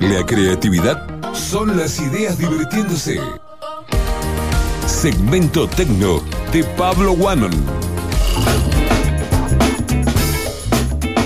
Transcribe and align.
La 0.00 0.24
creatividad 0.26 1.06
son 1.32 1.76
las 1.76 1.98
ideas 2.00 2.38
divirtiéndose. 2.38 3.18
Segmento 4.86 5.66
Tecno 5.68 6.20
de 6.52 6.64
Pablo 6.76 7.12
Wanon. 7.12 7.50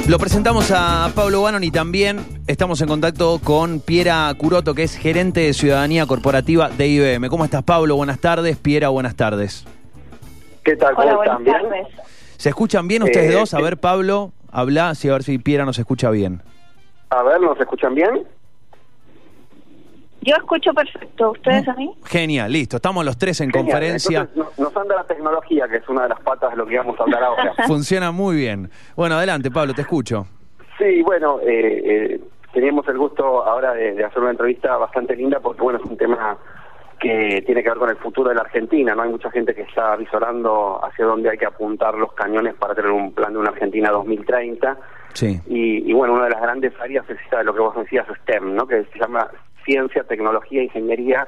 Lo 0.08 0.18
presentamos 0.18 0.70
a 0.74 1.10
Pablo 1.14 1.42
Wanon 1.42 1.62
y 1.64 1.70
también 1.70 2.20
estamos 2.46 2.80
en 2.80 2.88
contacto 2.88 3.41
con 3.43 3.80
Piera 3.80 4.32
Curoto, 4.36 4.74
que 4.74 4.82
es 4.84 4.96
gerente 4.96 5.40
de 5.40 5.52
Ciudadanía 5.52 6.06
Corporativa 6.06 6.68
de 6.68 6.88
IBM. 6.88 7.29
¿Cómo 7.29 7.45
estás, 7.45 7.62
Pablo? 7.62 7.96
Buenas 7.96 8.18
tardes. 8.20 8.56
Piera, 8.56 8.88
buenas 8.88 9.14
tardes. 9.16 9.64
¿Qué 10.64 10.77
tal? 10.77 10.95
¿Cómo 10.95 11.08
Hola, 11.08 11.22
están? 11.24 11.45
buenas 11.45 11.61
¿Bien? 11.62 11.70
tardes. 11.70 11.95
¿Se 12.36 12.48
escuchan 12.48 12.88
bien 12.88 13.02
ustedes 13.02 13.30
Eh, 13.30 13.34
dos? 13.38 13.54
A 13.54 13.61
ver, 13.61 13.79
Pablo, 13.79 14.32
habla, 14.50 14.95
sí, 14.95 15.08
a 15.08 15.12
ver 15.12 15.22
si 15.22 15.38
Piera 15.38 15.64
nos 15.64 15.79
escucha 15.79 16.11
bien. 16.11 16.42
A 17.11 17.22
ver, 17.22 17.40
¿nos 17.40 17.58
escuchan 17.61 17.95
bien? 17.95 18.24
Yo 20.22 20.34
escucho 20.36 20.72
perfecto. 20.74 21.30
¿Ustedes 21.30 21.66
a 21.68 21.74
mí? 21.74 21.94
Genial, 22.04 22.52
listo. 22.52 22.76
Estamos 22.76 23.04
los 23.04 23.16
tres 23.16 23.40
en 23.40 23.50
Genial. 23.50 23.64
conferencia. 23.66 24.20
Entonces, 24.20 24.58
nos 24.58 24.76
anda 24.76 24.96
la 24.96 25.04
tecnología, 25.04 25.66
que 25.68 25.76
es 25.79 25.88
una 25.88 26.02
de 26.02 26.10
las 26.10 26.20
patas 26.20 26.50
de 26.50 26.56
lo 26.56 26.66
que 26.66 26.76
vamos 26.76 26.98
a 27.00 27.02
hablar 27.04 27.22
ahora. 27.24 27.54
Funciona 27.66 28.10
muy 28.12 28.36
bien. 28.36 28.70
Bueno, 28.96 29.14
adelante, 29.16 29.50
Pablo, 29.50 29.72
te 29.72 29.82
escucho. 29.82 30.26
Sí, 30.79 31.02
bueno, 31.02 31.40
eh, 31.40 31.82
eh, 31.84 32.20
teníamos 32.52 32.86
el 32.88 32.98
gusto 32.98 33.44
ahora 33.44 33.72
de, 33.72 33.94
de 33.94 34.05
hacer 34.05 34.20
una 34.20 34.30
entrevista 34.30 34.77
bastante 34.77 35.16
linda 35.16 35.41
porque, 35.41 35.62
bueno, 35.62 35.78
es 35.83 35.91
un 35.91 35.96
tema 35.96 36.36
que 36.98 37.42
tiene 37.46 37.62
que 37.62 37.68
ver 37.70 37.78
con 37.78 37.88
el 37.88 37.96
futuro 37.96 38.28
de 38.28 38.34
la 38.34 38.42
Argentina, 38.42 38.94
¿no? 38.94 39.02
Hay 39.02 39.08
mucha 39.08 39.30
gente 39.30 39.55
que 39.55 39.62
está 39.62 39.96
visorando 39.96 40.78
hacia 40.84 41.06
dónde 41.06 41.30
hay 41.30 41.38
que 41.38 41.46
apuntar 41.46 41.94
los 41.94 42.12
cañones 42.12 42.55
para 42.55 42.74
tener 42.74 42.91
un 42.91 43.12
plan 43.14 43.32
de 43.32 43.38
una 43.38 43.48
Argentina 43.50 43.91
2030. 43.91 44.77
Sí. 45.14 45.41
Y, 45.48 45.91
y, 45.91 45.92
bueno, 45.94 46.12
una 46.12 46.24
de 46.24 46.30
las 46.30 46.42
grandes 46.42 46.74
áreas 46.78 47.08
es 47.08 47.16
esa 47.27 47.38
de 47.38 47.44
lo 47.44 47.55
que 47.55 47.60
vos 47.60 47.74
decías, 47.74 48.06
STEM, 48.22 48.55
¿no? 48.55 48.66
Que 48.66 48.84
se 48.92 48.98
llama 48.98 49.27
Ciencia, 49.64 50.05
Tecnología, 50.05 50.62
Ingeniería 50.62 51.27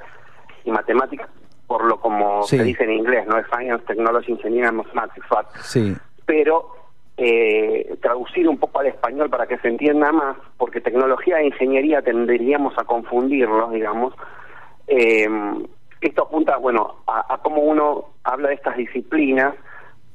y 0.64 0.70
Matemáticas, 0.70 1.28
por 1.66 1.84
lo 1.84 2.00
como 2.00 2.42
Sí. 2.44 2.58
se 2.58 2.64
dice 2.64 2.84
en 2.84 2.92
inglés, 2.92 3.26
¿no? 3.26 3.38
Es 3.38 3.46
Science, 3.46 3.84
Technology, 3.86 4.32
Engineering 4.32 4.66
and 4.68 4.76
Mathematics, 4.78 5.26
FAT 5.26 5.46
Sí. 5.60 5.96
pero 6.26 6.76
eh, 7.18 7.96
traducir 8.00 8.48
un 8.48 8.58
poco 8.58 8.80
al 8.80 8.86
español 8.86 9.28
para 9.28 9.46
que 9.46 9.58
se 9.58 9.68
entienda 9.68 10.10
más, 10.12 10.36
porque 10.56 10.80
tecnología 10.80 11.38
e 11.40 11.46
ingeniería 11.46 12.00
tenderíamos 12.02 12.72
a 12.78 12.84
confundirlos, 12.84 13.70
digamos. 13.70 14.14
Eh, 14.88 15.28
esto 16.00 16.22
apunta, 16.24 16.56
bueno, 16.56 16.96
a, 17.06 17.34
a 17.34 17.38
cómo 17.38 17.60
uno 17.62 18.06
habla 18.24 18.48
de 18.48 18.54
estas 18.54 18.76
disciplinas 18.76 19.54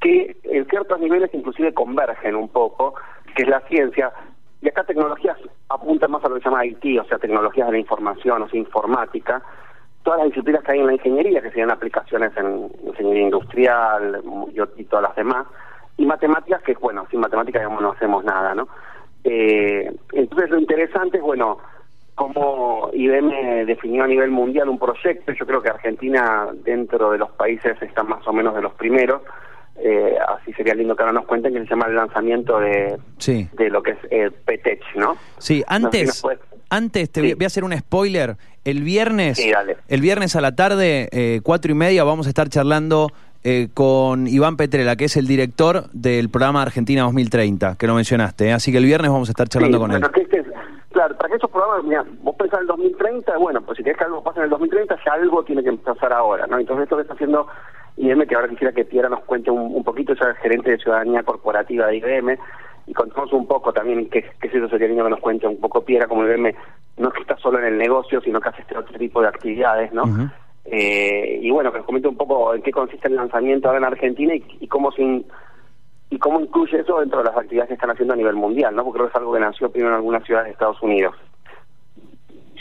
que 0.02 0.38
en 0.44 0.66
ciertos 0.68 1.00
niveles 1.00 1.30
inclusive 1.34 1.74
convergen 1.74 2.36
un 2.36 2.50
poco, 2.50 2.96
que 3.36 3.44
es 3.44 3.50
la 3.50 3.62
ciencia, 3.62 4.12
y 4.62 4.70
acá 4.70 4.84
tecnologías 4.84 5.38
apunta 5.70 6.08
más 6.08 6.24
a 6.24 6.30
lo 6.30 6.36
que 6.36 6.42
se 6.42 6.50
llama 6.50 6.66
IT, 6.66 7.00
o 7.00 7.06
sea, 7.06 7.20
tecnologías 7.20 7.68
de 7.68 7.74
la 7.74 7.80
información, 7.80 8.42
o 8.42 8.50
sea, 8.50 8.60
informática, 8.60 9.42
todas 10.04 10.20
las 10.20 10.30
disciplinas 10.30 10.64
que 10.64 10.72
hay 10.72 10.80
en 10.80 10.88
la 10.88 10.94
ingeniería, 10.94 11.42
que 11.42 11.50
serían 11.50 11.72
aplicaciones 11.72 12.36
en 12.38 12.72
ingeniería 12.86 13.24
industrial 13.24 14.24
y, 14.78 14.84
todas 14.86 15.04
las 15.04 15.16
demás, 15.16 15.46
y 15.98 16.06
matemáticas, 16.06 16.62
que 16.64 16.74
bueno, 16.76 17.06
sin 17.12 17.20
matemáticas 17.20 17.62
digamos, 17.62 17.82
no 17.82 17.92
hacemos 17.92 18.24
nada, 18.24 18.56
¿no? 18.56 18.68
Eh, 19.24 19.92
entonces 20.14 20.50
lo 20.50 20.60
interesante 20.60 21.18
es, 21.18 21.24
bueno, 21.24 21.58
cómo 22.16 22.90
IBM 22.94 23.66
definió 23.66 24.04
a 24.04 24.08
nivel 24.08 24.32
mundial 24.32 24.70
un 24.70 24.80
proyecto, 24.80 25.34
yo 25.34 25.46
creo 25.46 25.62
que 25.62 25.70
Argentina 25.70 26.48
dentro 26.64 27.12
de 27.12 27.20
los 27.20 27.30
países 27.32 27.80
está 27.82 28.02
más 28.04 28.26
o 28.28 28.34
menos 28.34 28.56
de 28.56 28.62
los 28.62 28.74
primeros, 28.74 29.22
eh, 29.80 30.16
así 30.40 30.54
sería 30.54 30.74
lindo 30.74 30.96
que 30.96 31.04
ahora 31.04 31.14
nos 31.14 31.26
cuenten, 31.26 31.54
que 31.54 31.60
se 31.62 31.66
llama 31.70 31.86
el 31.88 31.96
lanzamiento 31.96 32.60
de, 32.60 32.98
Sí. 33.18 33.48
de 33.54 33.70
lo 33.70 33.82
que 33.84 33.92
es 33.92 33.98
eh, 34.10 34.32
PTech, 34.46 34.82
¿no? 34.96 35.16
Sí, 35.16 35.16
No 35.16 35.20
sé 35.38 35.54
si 35.58 35.64
antes, 35.68 36.22
puedes- 36.22 36.40
antes 36.70 37.12
te 37.12 37.22
Sí. 37.22 37.34
voy- 37.34 37.44
a 37.44 37.48
hacer 37.48 37.64
un 37.64 37.78
spoiler. 37.78 38.36
El 38.66 38.84
viernes, 38.84 39.38
Sí, 39.38 39.52
el 39.88 40.02
viernes 40.02 40.36
a 40.36 40.42
la 40.42 40.56
tarde, 40.56 41.08
eh, 41.12 41.40
cuatro 41.44 41.72
y 41.72 41.76
media, 41.76 42.04
vamos 42.04 42.26
a 42.28 42.30
estar 42.30 42.50
charlando 42.50 43.10
eh, 43.44 43.70
con 43.74 44.28
Iván 44.28 44.58
Petrela, 44.58 44.98
que 44.98 45.06
es 45.06 45.16
el 45.16 45.26
director 45.26 45.90
del 45.94 46.30
programa 46.30 46.64
Argentina 46.64 47.04
2030, 47.04 47.78
que 47.78 47.88
lo 47.88 47.94
mencionaste. 47.94 48.50
¿eh? 48.50 48.52
Así 48.54 48.72
que 48.74 48.80
el 48.80 48.84
viernes 48.86 49.10
vamos 49.10 49.30
a 49.30 49.32
estar 49.32 49.48
charlando 49.48 49.78
Sí, 49.78 49.82
con 49.82 49.92
él. 49.94 50.04
este 50.04 50.40
es- 50.40 50.48
claro, 50.92 51.16
para 51.16 51.30
que 51.30 51.36
esos 51.38 51.50
programas, 51.50 51.84
mira, 51.86 52.04
vos 52.24 52.36
pensás 52.36 52.58
en 52.58 52.62
el 52.64 52.68
2030, 52.68 53.38
bueno, 53.38 53.62
pues 53.62 53.78
si 53.78 53.84
querés 53.84 54.00
que 54.00 54.04
algo 54.04 54.22
pase 54.22 54.40
en 54.40 54.46
el 54.46 54.50
2030, 54.50 54.98
ya 55.06 55.14
algo 55.14 55.44
tiene 55.46 55.64
que 55.64 55.70
empezar 55.70 56.12
ahora, 56.12 56.46
¿no? 56.48 56.60
Entonces 56.60 56.84
esto 56.84 56.98
que 56.98 57.04
está 57.04 57.14
haciendo 57.14 57.48
IBM, 57.98 58.26
que 58.28 58.36
ahora 58.36 58.48
quisiera 58.50 58.74
que 58.74 58.86
Piera 58.86 59.10
nos 59.10 59.22
cuente 59.26 59.52
un, 59.52 59.76
un 59.76 59.84
poquito, 59.84 60.14
ya 60.14 60.30
es 60.32 60.38
gerente 60.38 60.72
de 60.72 60.78
ciudadanía 60.78 61.24
corporativa 61.24 61.88
de 61.88 61.98
IBM, 61.98 62.38
y 62.88 62.94
contamos 62.94 63.34
un 63.34 63.48
poco 63.48 63.74
también, 63.74 64.10
que, 64.10 64.24
que 64.40 64.50
si 64.50 64.58
eso 64.58 64.70
sería 64.70 64.88
lindo 64.88 65.04
que 65.04 65.10
nos 65.10 65.20
cuente 65.20 65.48
un 65.48 65.60
poco 65.60 65.84
Piera, 65.84 66.08
como 66.08 66.24
IBM 66.26 66.54
no 66.98 67.10
es 67.10 67.14
que 67.14 67.22
está 67.22 67.38
solo 67.38 67.60
en 67.60 67.66
el 67.66 67.78
negocio, 67.78 68.22
sino 68.22 68.40
que 68.40 68.50
hace 68.50 68.62
este 68.62 68.78
otro 68.78 68.98
tipo 68.98 69.22
de 69.22 69.28
actividades, 69.28 69.92
¿no? 69.94 70.04
Eh, 70.66 71.40
y 71.42 71.50
bueno, 71.52 71.72
que 71.72 71.78
nos 71.78 71.86
comente 71.86 72.08
un 72.08 72.18
poco 72.18 72.54
en 72.54 72.62
qué 72.62 72.72
consiste 72.72 73.08
el 73.08 73.16
lanzamiento 73.16 73.68
ahora 73.68 73.80
en 73.80 73.86
Argentina 73.86 74.36
y, 74.36 74.44
y 74.60 74.68
cómo 74.68 74.92
se 74.92 75.02
in- 75.02 75.26
y 76.10 76.18
cómo 76.20 76.40
incluye 76.40 76.80
eso 76.80 77.00
dentro 77.00 77.20
de 77.20 77.26
las 77.26 77.38
actividades 77.38 77.68
que 77.68 77.74
están 77.74 77.90
haciendo 77.92 78.14
a 78.14 78.18
nivel 78.18 78.36
mundial, 78.36 78.74
¿no? 78.76 78.84
Porque 78.84 78.98
creo 78.98 79.08
que 79.08 79.12
es 79.12 79.16
algo 79.18 79.34
que 79.34 79.40
nació 79.42 79.70
primero 79.70 79.92
en 79.92 79.98
algunas 79.98 80.24
ciudades 80.24 80.48
de 80.48 80.52
Estados 80.54 80.82
Unidos. 80.82 81.16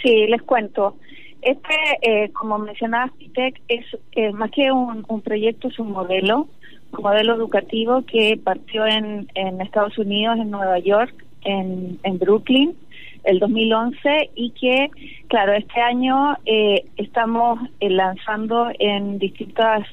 Sí, 0.03 0.27
les 0.27 0.43
cuento. 0.43 0.97
Este, 1.47 1.75
eh, 2.03 2.33
como 2.33 2.59
mencionaba 2.59 3.13
Pitec, 3.17 3.61
es 3.69 3.85
eh, 4.17 4.33
más 4.33 4.51
que 4.51 4.73
un, 4.73 5.05
un 5.07 5.21
proyecto, 5.21 5.69
es 5.69 5.79
un 5.79 5.93
modelo, 5.93 6.49
un 6.91 7.03
modelo 7.05 7.37
educativo 7.37 8.03
que 8.03 8.37
partió 8.43 8.85
en, 8.85 9.29
en 9.37 9.61
Estados 9.61 9.97
Unidos, 9.97 10.39
en 10.41 10.51
Nueva 10.51 10.81
York, 10.81 11.15
en, 11.45 12.01
en 12.03 12.19
Brooklyn, 12.19 12.75
el 13.23 13.39
2011, 13.39 14.31
y 14.35 14.51
que, 14.51 14.91
claro, 15.29 15.53
este 15.53 15.81
año 15.81 16.37
eh, 16.47 16.85
estamos 16.97 17.61
eh, 17.79 17.91
lanzando 17.91 18.67
en 18.81 19.21
distintas 19.21 19.87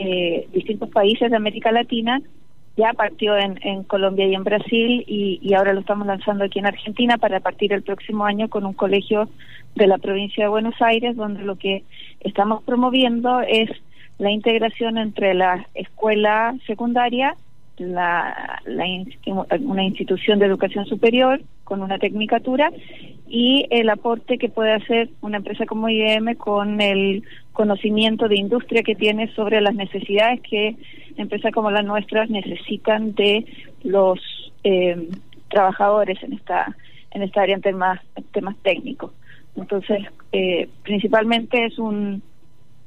eh, 0.00 0.48
distintos 0.52 0.88
países 0.90 1.30
de 1.30 1.36
América 1.36 1.70
Latina. 1.70 2.20
Ya 2.80 2.94
partió 2.94 3.36
en, 3.36 3.58
en 3.62 3.84
Colombia 3.84 4.26
y 4.26 4.34
en 4.34 4.42
Brasil 4.42 5.04
y, 5.06 5.38
y 5.42 5.52
ahora 5.52 5.74
lo 5.74 5.80
estamos 5.80 6.06
lanzando 6.06 6.44
aquí 6.44 6.60
en 6.60 6.66
Argentina 6.66 7.18
para 7.18 7.40
partir 7.40 7.74
el 7.74 7.82
próximo 7.82 8.24
año 8.24 8.48
con 8.48 8.64
un 8.64 8.72
colegio 8.72 9.28
de 9.74 9.86
la 9.86 9.98
provincia 9.98 10.44
de 10.44 10.50
Buenos 10.50 10.80
Aires, 10.80 11.14
donde 11.14 11.42
lo 11.42 11.56
que 11.56 11.84
estamos 12.20 12.62
promoviendo 12.62 13.42
es 13.42 13.68
la 14.18 14.30
integración 14.30 14.96
entre 14.96 15.34
la 15.34 15.66
escuela 15.74 16.54
secundaria, 16.66 17.36
la, 17.76 18.62
la 18.64 18.84
una 19.60 19.84
institución 19.84 20.38
de 20.38 20.46
educación 20.46 20.86
superior 20.86 21.42
con 21.64 21.82
una 21.82 21.98
tecnicatura 21.98 22.70
y 23.30 23.64
el 23.70 23.88
aporte 23.88 24.38
que 24.38 24.48
puede 24.48 24.72
hacer 24.72 25.08
una 25.20 25.36
empresa 25.36 25.64
como 25.64 25.88
IBM 25.88 26.34
con 26.34 26.80
el 26.80 27.22
conocimiento 27.52 28.26
de 28.26 28.36
industria 28.36 28.82
que 28.82 28.96
tiene 28.96 29.32
sobre 29.34 29.60
las 29.60 29.76
necesidades 29.76 30.40
que 30.40 30.74
empresas 31.16 31.52
como 31.52 31.70
las 31.70 31.84
nuestras 31.84 32.28
necesitan 32.28 33.14
de 33.14 33.46
los 33.84 34.18
eh, 34.64 35.08
trabajadores 35.48 36.20
en 36.24 36.32
esta 36.32 36.76
en 37.12 37.22
esta 37.22 37.42
área 37.42 37.54
en 37.54 37.62
temas 37.62 38.00
temas 38.32 38.56
técnicos. 38.62 39.12
Entonces 39.56 40.02
eh, 40.32 40.68
principalmente 40.82 41.66
es 41.66 41.78
un 41.78 42.22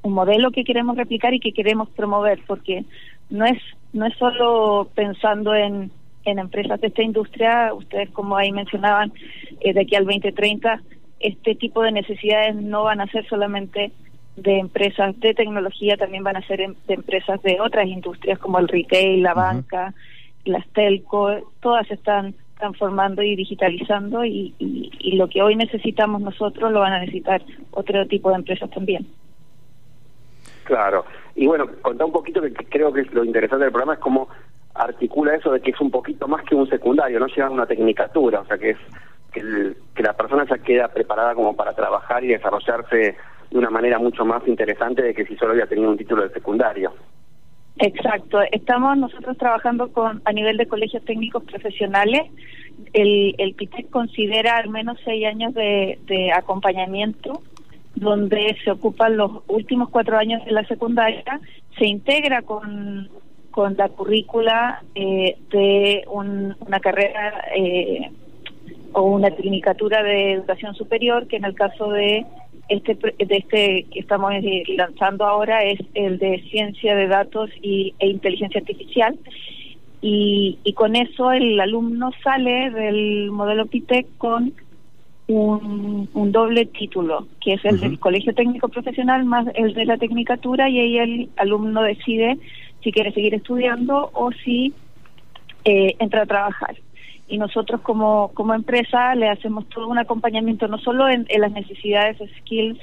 un 0.02 0.14
modelo 0.14 0.52
que 0.52 0.66
queremos 0.66 0.98
replicar 0.98 1.34
y 1.34 1.40
que 1.40 1.54
queremos 1.54 1.88
promover 1.92 2.40
porque 2.46 2.84
no 3.30 3.46
es 3.46 3.62
no 3.94 4.06
es 4.06 4.18
solo 4.18 4.90
pensando 4.94 5.56
en 5.56 5.90
en 6.26 6.40
empresas 6.40 6.80
de 6.82 6.88
esta 6.88 7.04
industria 7.04 7.74
ustedes 7.74 8.10
como 8.12 8.38
ahí 8.38 8.52
mencionaban 8.52 9.12
eh, 9.62 9.74
de 9.74 9.82
aquí 9.82 9.96
al 9.96 10.06
2030 10.06 10.82
este 11.20 11.56
tipo 11.56 11.82
de 11.84 11.92
necesidades 11.92 12.56
no 12.56 12.84
van 12.84 13.02
a 13.02 13.08
ser 13.08 13.28
solamente 13.28 13.92
de 14.36 14.60
empresas 14.60 15.20
de 15.20 15.34
tecnología 15.34 15.98
también 15.98 16.24
van 16.24 16.38
a 16.38 16.48
ser 16.48 16.62
em- 16.62 16.76
de 16.88 16.94
empresas 16.96 17.42
de 17.44 17.60
otras 17.60 17.88
industrias 17.88 18.40
como 18.40 18.60
el 18.60 18.68
retail 18.68 19.22
la 19.22 19.34
banca 19.34 19.94
las 20.46 20.68
telco 20.70 21.52
todas 21.62 21.90
están 21.92 22.36
transformando 22.58 23.22
y 23.22 23.36
digitalizando 23.36 24.24
y, 24.24 24.54
y, 24.60 24.92
y 25.00 25.16
lo 25.18 25.28
que 25.28 25.42
hoy 25.42 25.56
necesitamos 25.56 26.22
nosotros 26.22 26.72
lo 26.72 26.80
van 26.80 26.94
a 26.94 27.00
necesitar 27.00 27.42
otro 27.72 28.06
tipo 28.08 28.30
de 28.30 28.36
empresas 28.36 28.69
también 28.69 29.06
Claro. 30.64 31.06
Y 31.36 31.48
bueno, 31.48 31.68
contá 31.81 32.06
un 32.06 32.12
poquito 32.12 32.42
que, 32.42 32.54
creo 32.54 32.94
que 32.94 33.02
es 33.02 33.14
lo 33.14 33.24
interesante 33.24 33.66
del 33.66 33.72
programa 33.72 33.94
es 33.96 34.00
cómo 34.00 34.30
articula 34.75 35.36
eso 35.36 35.52
de 35.52 35.62
que 35.62 35.72
es 35.72 35.80
un 35.81 35.92
poquito 35.92 36.28
más 36.28 36.44
que 36.46 36.56
un 36.56 36.68
secundario, 36.68 37.20
no 37.20 37.28
lleva 37.28 37.50
una 37.50 37.66
tecnicatura, 37.66 38.40
o 38.42 38.46
sea 38.46 38.58
que 38.58 38.72
es 38.72 38.78
que, 39.31 39.40
el- 39.40 39.78
que 39.96 40.04
la 40.04 40.14
persona 40.14 40.46
ya 40.50 40.58
queda 40.58 40.88
preparada 40.88 41.36
como 41.36 41.56
para 41.56 41.74
trabajar 41.74 42.24
y 42.24 42.28
desarrollarse 42.30 43.16
de 43.52 43.58
una 43.58 43.70
manera 43.70 44.00
mucho 44.00 44.25
más 44.25 44.48
interesante 44.48 45.02
de 45.02 45.14
que 45.14 45.25
si 45.25 45.36
solo 45.38 45.52
había 45.52 45.68
tenido 45.68 45.90
un 45.90 45.98
título 45.98 46.24
de 46.24 46.30
secundario. 46.34 46.94
Exacto, 47.78 48.40
estamos 48.52 48.98
nosotros 48.98 49.36
trabajando 49.38 49.92
con 49.92 50.22
a 50.25 50.31
nivel 50.31 50.58
de 50.58 50.68
colegios 50.68 51.04
técnicos 51.06 51.44
profesionales. 51.44 52.22
El, 52.94 53.34
el 53.40 53.54
PITEC 53.56 53.90
considera 53.90 54.58
al 54.58 54.69
menos 54.69 55.00
seis 55.04 55.26
años 55.26 55.54
de 55.56 56.31
acompañamiento, 56.36 57.42
donde 57.96 58.56
se 58.64 58.72
ocupan 58.72 59.18
los 59.18 59.44
últimos 59.48 59.90
cuatro 59.90 60.18
años 60.18 60.44
de 60.46 60.52
la 60.52 60.64
secundaria, 60.66 61.40
se 61.78 61.86
integra 61.86 62.42
con, 62.44 63.10
con 63.54 63.76
la 63.78 63.88
currícula 63.90 64.82
eh, 64.96 65.38
de 65.52 66.04
un- 66.20 66.56
una 66.68 66.80
carrera 66.80 67.26
eh, 67.56 68.10
o 68.94 69.04
una 69.04 69.30
tecnicatura 69.32 70.04
de 70.04 70.34
educación 70.34 70.74
superior, 70.76 71.28
que 71.28 71.38
en 71.38 71.46
el 71.46 71.54
caso 71.54 71.90
de 71.90 72.26
este 72.70 72.96
de 72.96 73.36
este 73.44 73.86
que 73.92 74.00
estamos 74.00 74.32
eh, 74.34 74.64
lanzando 74.76 75.26
ahora 75.26 75.64
es 75.64 75.80
el 75.94 76.18
de 76.18 76.42
ciencia 76.52 76.96
de 76.96 77.08
datos 77.08 77.50
y, 77.62 77.94
e 78.00 78.08
inteligencia 78.08 78.60
artificial. 78.60 79.14
Y, 80.02 80.58
y 80.64 80.74
con 80.74 80.96
eso 80.96 81.32
el 81.32 81.60
alumno 81.60 82.12
sale 82.24 82.70
del 82.72 83.32
modelo 83.32 83.66
PITEC 83.68 84.06
con 84.18 84.52
un, 85.28 86.10
un 86.14 86.32
doble 86.34 86.66
título, 86.66 87.28
que 87.40 87.54
es 87.54 87.64
el 87.64 87.80
del 87.80 87.98
Colegio 88.00 88.34
Técnico 88.34 88.68
Profesional 88.68 89.24
más 89.24 89.46
el 89.56 89.74
de 89.74 89.86
la 89.86 89.98
Tecnicatura, 89.98 90.70
y 90.70 90.80
ahí 90.80 90.98
el 90.98 91.30
alumno 91.38 91.82
decide 91.84 92.38
si 92.83 92.91
quiere 92.91 93.12
seguir 93.12 93.33
estudiando 93.33 94.09
o 94.13 94.31
si 94.31 94.74
eh, 95.65 95.95
entra 96.00 96.24
a 96.24 96.25
trabajar. 96.25 96.75
Y 97.27 97.38
nosotros 97.38 97.81
como, 97.81 98.31
como 98.33 98.53
empresa 98.53 99.15
le 99.15 99.30
hacemos 99.30 99.68
todo 99.69 99.88
un 99.88 99.97
acompañamiento, 99.97 100.68
no 100.68 100.77
solo 100.77 101.07
en, 101.07 101.25
las 101.38 101.51
necesidades, 101.51 102.18
skills 102.39 102.80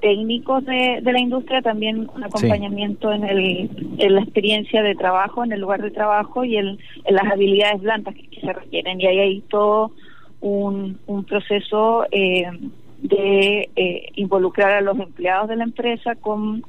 técnicos 0.00 0.64
de, 0.64 1.00
de, 1.00 1.12
la 1.12 1.20
industria, 1.20 1.62
también 1.62 2.10
un 2.14 2.24
acompañamiento 2.24 3.12
en, 3.12 3.24
el, 3.24 3.70
en 3.98 4.14
la 4.14 4.20
experiencia 4.20 4.82
de 4.82 4.94
trabajo, 4.94 5.44
en 5.44 5.52
el 5.52 5.60
lugar 5.60 5.80
de 5.80 5.92
trabajo 5.92 6.44
y 6.44 6.56
en, 6.56 6.78
las 7.08 7.24
habilidades 7.32 7.80
blandas 7.80 8.14
que, 8.14 8.40
se 8.40 8.52
requieren. 8.52 9.00
Y 9.00 9.06
ahí 9.06 9.18
hay 9.18 9.40
todo 9.42 9.92
un, 10.40 10.98
un 11.06 11.24
proceso 11.24 12.04
eh, 12.10 12.50
de 12.98 13.70
eh, 13.74 14.08
involucrar 14.16 14.72
a 14.72 14.80
los 14.80 14.98
empleados 14.98 15.48
de 15.48 15.56
la 15.56 15.64
empresa 15.64 16.14
con 16.16 16.62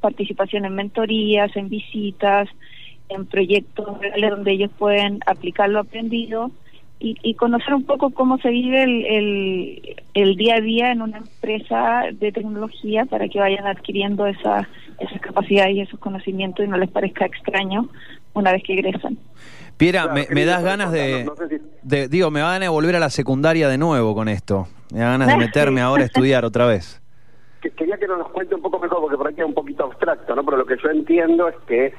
participación 0.00 0.64
en 0.64 0.74
mentorías, 0.74 1.54
en 1.56 1.68
visitas, 1.68 2.48
en 3.08 3.26
proyectos 3.26 3.86
donde 4.30 4.52
ellos 4.52 4.70
pueden 4.78 5.20
aplicar 5.26 5.68
lo 5.68 5.80
aprendido 5.80 6.50
y, 7.02 7.34
conocer 7.34 7.72
un 7.72 7.84
poco 7.84 8.10
cómo 8.10 8.36
se 8.38 8.50
vive 8.50 8.82
el, 8.82 9.96
el, 10.12 10.36
día 10.36 10.56
a 10.56 10.60
día 10.60 10.92
en 10.92 11.00
una 11.00 11.16
empresa 11.16 12.02
de 12.12 12.30
tecnología 12.30 13.06
para 13.06 13.26
que 13.26 13.38
vayan 13.38 13.66
adquiriendo 13.66 14.26
esa, 14.26 14.68
esas 14.98 15.18
capacidades 15.22 15.76
y 15.76 15.80
esos 15.80 15.98
conocimientos 15.98 16.64
y 16.64 16.68
no 16.68 16.76
les 16.76 16.90
parezca 16.90 17.24
extraño 17.24 17.88
una 18.34 18.52
vez 18.52 18.62
que 18.62 18.74
egresan. 18.74 19.16
Piera, 19.78 20.08
me, 20.08 20.44
das 20.44 20.62
ganas 20.62 20.92
de, 20.92 21.26
Digo, 22.10 22.30
me 22.30 22.42
van 22.42 22.62
a 22.62 22.68
volver 22.68 22.96
a 22.96 23.00
la 23.00 23.08
secundaria 23.08 23.66
de 23.70 23.78
nuevo 23.78 24.14
con 24.14 24.28
esto. 24.28 24.68
Me 24.92 25.00
da 25.00 25.12
ganas 25.12 25.28
de 25.28 25.36
meterme 25.38 25.80
ahora 25.80 26.02
a 26.02 26.06
estudiar 26.06 26.44
otra 26.44 26.66
vez. 26.66 26.99
Quería 27.60 27.98
que 27.98 28.06
nos 28.06 28.28
cuente 28.30 28.54
un 28.54 28.62
poco 28.62 28.78
mejor, 28.78 29.00
porque 29.00 29.16
por 29.16 29.28
aquí 29.28 29.40
es 29.40 29.46
un 29.46 29.54
poquito 29.54 29.84
abstracto, 29.84 30.34
¿no? 30.34 30.44
Pero 30.44 30.56
lo 30.56 30.66
que 30.66 30.76
yo 30.82 30.90
entiendo 30.90 31.48
es 31.48 31.56
que 31.66 31.92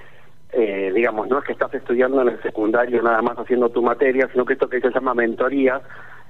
eh, 0.53 0.91
digamos, 0.93 1.29
no 1.29 1.39
es 1.39 1.45
que 1.45 1.53
estás 1.53 1.73
estudiando 1.73 2.21
en 2.21 2.29
el 2.29 2.41
secundario 2.41 3.01
nada 3.01 3.21
más 3.21 3.37
haciendo 3.37 3.69
tu 3.69 3.81
materia, 3.81 4.27
sino 4.31 4.43
que 4.43 4.53
esto 4.53 4.67
que 4.67 4.81
se 4.81 4.91
llama 4.91 5.13
mentoría 5.13 5.81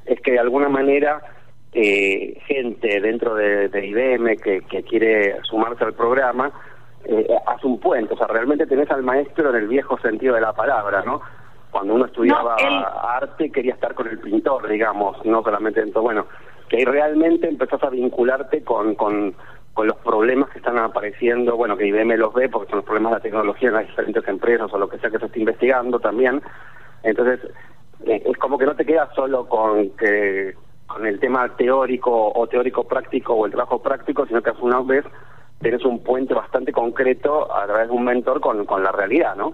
es 0.05 0.21
que 0.21 0.33
de 0.33 0.39
alguna 0.39 0.69
manera 0.69 1.21
eh, 1.73 2.39
gente 2.45 3.01
dentro 3.01 3.33
de, 3.33 3.65
IBM 3.73 4.37
que, 4.37 4.61
quiere 4.83 5.41
sumarse 5.43 5.83
al 5.83 5.93
programa 5.93 6.51
eh, 7.03 7.25
hace 7.47 7.65
un 7.65 7.79
puente, 7.79 8.13
o 8.13 8.17
sea, 8.17 8.27
realmente 8.27 8.67
tenés 8.67 8.91
al 8.91 9.01
maestro 9.01 9.49
en 9.49 9.55
el 9.55 9.67
viejo 9.67 9.97
sentido 9.99 10.35
de 10.35 10.41
la 10.41 10.53
palabra, 10.53 11.01
¿no? 11.03 11.21
Cuando 11.71 11.95
uno 11.95 12.05
estudiaba 12.05 12.57
arte 13.01 13.49
quería 13.49 13.73
estar 13.73 13.95
con 13.95 14.07
el 14.07 14.19
pintor, 14.19 14.67
digamos, 14.67 15.25
no 15.25 15.41
solamente 15.41 15.79
dentro, 15.79 16.03
bueno, 16.03 16.27
que 16.71 16.77
ahí 16.77 16.85
realmente 16.85 17.49
empezás 17.49 17.83
a 17.83 17.89
vincularte 17.89 18.63
con, 18.63 18.95
con 18.95 19.35
con 19.73 19.87
los 19.87 19.97
problemas 19.97 20.49
que 20.49 20.57
están 20.57 20.77
apareciendo, 20.77 21.55
bueno, 21.55 21.77
que 21.77 21.87
IBM 21.87 22.17
los 22.17 22.33
ve 22.33 22.49
porque 22.49 22.69
son 22.69 22.79
los 22.79 22.85
problemas 22.85 23.11
de 23.11 23.17
la 23.17 23.23
tecnología 23.23 23.69
en 23.69 23.75
las 23.75 23.87
diferentes 23.87 24.27
empresas 24.27 24.71
o 24.73 24.77
lo 24.77 24.89
que 24.89 24.97
sea 24.97 25.09
que 25.09 25.19
se 25.19 25.25
esté 25.27 25.39
investigando 25.39 25.99
también. 25.99 26.41
Entonces, 27.03 27.39
eh, 28.05 28.21
es 28.25 28.37
como 28.37 28.57
que 28.57 28.65
no 28.65 28.75
te 28.75 28.85
quedas 28.85 29.09
solo 29.15 29.47
con 29.47 29.91
que 29.91 30.55
con 30.87 31.05
el 31.05 31.21
tema 31.21 31.55
teórico 31.55 32.33
o 32.33 32.47
teórico 32.47 32.85
práctico 32.85 33.33
o 33.33 33.45
el 33.45 33.53
trabajo 33.53 33.81
práctico, 33.81 34.25
sino 34.25 34.41
que 34.41 34.49
a 34.49 34.55
una 34.59 34.81
vez 34.81 35.05
tienes 35.61 35.85
un 35.85 36.03
puente 36.03 36.33
bastante 36.33 36.73
concreto 36.73 37.53
a 37.55 37.65
través 37.65 37.87
de 37.87 37.93
un 37.93 38.03
mentor 38.03 38.41
con, 38.41 38.65
con 38.65 38.83
la 38.83 38.91
realidad, 38.91 39.37
¿no? 39.37 39.53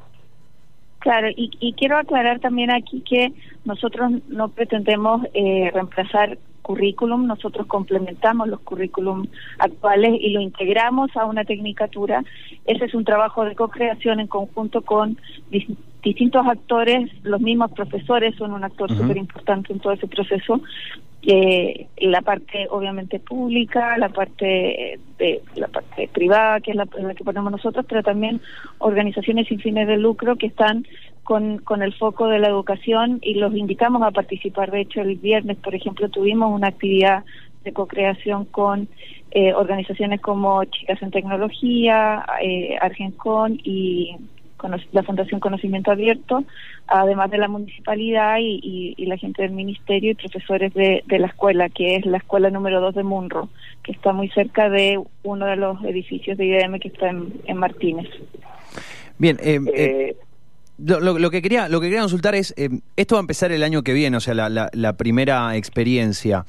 Claro, 0.97 1.27
y, 1.29 1.51
y 1.59 1.73
quiero 1.73 1.97
aclarar 1.97 2.39
también 2.39 2.71
aquí 2.71 3.01
que 3.01 3.33
nosotros 3.65 4.11
no 4.29 4.49
pretendemos 4.49 5.21
eh, 5.35 5.69
reemplazar 5.71 6.39
currículum, 6.67 7.25
nosotros 7.27 7.65
complementamos 7.65 8.49
los 8.49 8.59
currículum 8.59 9.25
actuales 9.57 10.11
y 10.19 10.31
lo 10.31 10.41
integramos 10.41 11.15
a 11.15 11.25
una 11.25 11.45
tecnicatura. 11.45 12.25
Ese 12.65 12.83
es 12.85 12.93
un 12.93 13.05
trabajo 13.05 13.45
de 13.45 13.55
co-creación 13.55 14.19
en 14.19 14.27
conjunto 14.27 14.81
con 14.81 15.17
distintos 16.03 16.45
actores, 16.45 17.09
los 17.23 17.39
mismos 17.39 17.71
profesores 17.71 18.35
son 18.35 18.51
un 18.51 18.65
actor 18.65 18.93
súper 18.93 19.15
importante 19.15 19.71
en 19.71 19.79
todo 19.79 19.93
ese 19.93 20.07
proceso, 20.07 20.61
eh, 21.29 21.87
la 21.97 22.21
parte 22.21 22.67
obviamente 22.69 23.19
pública, 23.19 23.97
la 23.97 24.07
parte 24.07 24.97
de 25.17 25.41
la 25.55 25.67
parte 25.67 26.07
privada, 26.13 26.61
que 26.61 26.71
es 26.71 26.77
la, 26.77 26.87
la, 26.99 27.13
que 27.13 27.25
ponemos 27.25 27.51
nosotros, 27.51 27.85
pero 27.87 28.01
también 28.01 28.39
organizaciones 28.77 29.45
sin 29.47 29.59
fines 29.59 29.87
de 29.89 29.97
lucro 29.97 30.37
que 30.37 30.47
están 30.47 30.87
con, 31.23 31.57
con 31.57 31.81
el 31.81 31.93
foco 31.93 32.29
de 32.29 32.39
la 32.39 32.47
educación 32.47 33.19
y 33.21 33.33
los 33.33 33.53
invitamos 33.53 34.01
a 34.03 34.11
participar. 34.11 34.71
De 34.71 34.79
hecho, 34.79 35.01
el 35.01 35.17
viernes, 35.17 35.57
por 35.57 35.75
ejemplo, 35.75 36.07
tuvimos 36.07 36.49
una 36.49 36.69
actividad 36.69 37.25
de 37.65 37.73
co-creación 37.73 38.45
con 38.45 38.87
eh, 39.31 39.53
organizaciones 39.53 40.21
como 40.21 40.63
Chicas 40.63 41.01
en 41.01 41.11
Tecnología, 41.11 42.25
eh, 42.41 42.77
Argencon 42.79 43.59
y 43.65 44.15
la 44.91 45.03
Fundación 45.03 45.39
Conocimiento 45.39 45.91
Abierto, 45.91 46.43
además 46.87 47.31
de 47.31 47.37
la 47.37 47.47
municipalidad 47.47 48.37
y, 48.39 48.95
la 49.05 49.17
gente 49.17 49.43
del 49.43 49.51
ministerio 49.51 50.11
y 50.11 50.15
profesores 50.15 50.73
de, 50.73 51.03
la 51.07 51.27
escuela, 51.27 51.69
que 51.69 51.95
es 51.95 52.05
la 52.05 52.17
escuela 52.17 52.49
número 52.49 52.81
2 52.81 52.95
de 52.95 53.03
Munro, 53.03 53.49
que 53.83 53.91
está 53.91 54.11
muy 54.11 54.29
cerca 54.29 54.69
de 54.69 54.99
uno 55.23 55.45
de 55.45 55.55
los 55.55 55.83
edificios 55.83 56.37
de 56.37 56.45
IBM 56.45 56.79
que 56.79 56.89
está 56.89 57.09
en, 57.09 57.57
Martínez. 57.57 58.09
Bien, 59.17 59.37
eh, 59.41 59.59
eh 59.73 60.15
lo, 60.77 61.31
que 61.31 61.41
quería, 61.41 61.69
lo 61.69 61.81
que 61.81 61.87
quería 61.87 62.01
consultar 62.01 62.35
es, 62.35 62.53
eh, 62.57 62.69
esto 62.95 63.15
va 63.15 63.19
a 63.19 63.21
empezar 63.21 63.51
el 63.51 63.63
año 63.63 63.83
que 63.83 63.93
viene, 63.93 64.17
o 64.17 64.19
sea, 64.19 64.33
la, 64.35 64.93
primera 64.97 65.55
experiencia. 65.55 66.45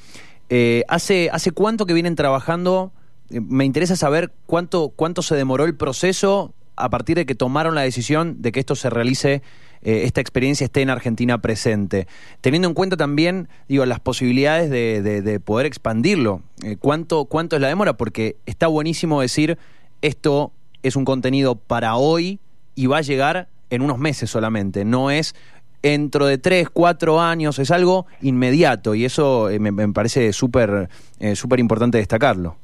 Eh, 0.50 0.84
¿hace, 0.88 1.30
¿Hace 1.32 1.52
cuánto 1.52 1.86
que 1.86 1.94
vienen 1.94 2.14
trabajando? 2.14 2.92
Eh, 3.30 3.40
me 3.40 3.64
interesa 3.64 3.96
saber 3.96 4.32
cuánto, 4.46 4.92
cuánto 4.94 5.22
se 5.22 5.34
demoró 5.34 5.64
el 5.64 5.76
proceso 5.76 6.54
a 6.78 6.90
partir 6.90 7.16
de 7.16 7.26
que 7.26 7.34
tomaron 7.34 7.74
la 7.74 7.82
decisión 7.82 8.40
de 8.40 8.52
que 8.52 8.60
esto 8.60 8.74
se 8.74 8.90
realice, 8.90 9.42
esta 9.82 10.20
experiencia 10.20 10.64
esté 10.64 10.82
en 10.82 10.90
Argentina 10.90 11.40
presente. 11.40 12.08
Teniendo 12.40 12.68
en 12.68 12.74
cuenta 12.74 12.96
también, 12.96 13.48
digo, 13.68 13.86
las 13.86 14.00
posibilidades 14.00 14.70
de, 14.70 15.02
de 15.02 15.40
poder 15.40 15.66
expandirlo. 15.66 16.42
¿cuánto, 16.80 17.26
¿Cuánto 17.26 17.56
es 17.56 17.62
la 17.62 17.68
demora? 17.68 17.96
Porque 17.96 18.36
está 18.46 18.66
buenísimo 18.66 19.20
decir, 19.20 19.58
esto 20.02 20.52
es 20.82 20.96
un 20.96 21.04
contenido 21.04 21.54
para 21.54 21.96
hoy 21.96 22.40
y 22.74 22.86
va 22.86 22.98
a 22.98 23.02
llegar 23.02 23.48
en 23.70 23.82
unos 23.82 23.98
meses 23.98 24.30
solamente, 24.30 24.84
no 24.84 25.10
es 25.10 25.34
dentro 25.82 26.26
de 26.26 26.38
tres, 26.38 26.68
cuatro 26.70 27.20
años, 27.20 27.58
es 27.58 27.70
algo 27.70 28.06
inmediato 28.20 28.94
y 28.94 29.04
eso 29.04 29.50
eh, 29.50 29.58
me, 29.58 29.92
parece 29.92 30.28
eh, 30.28 30.32
súper 30.32 31.60
importante 31.60 31.98
destacarlo. 31.98 32.56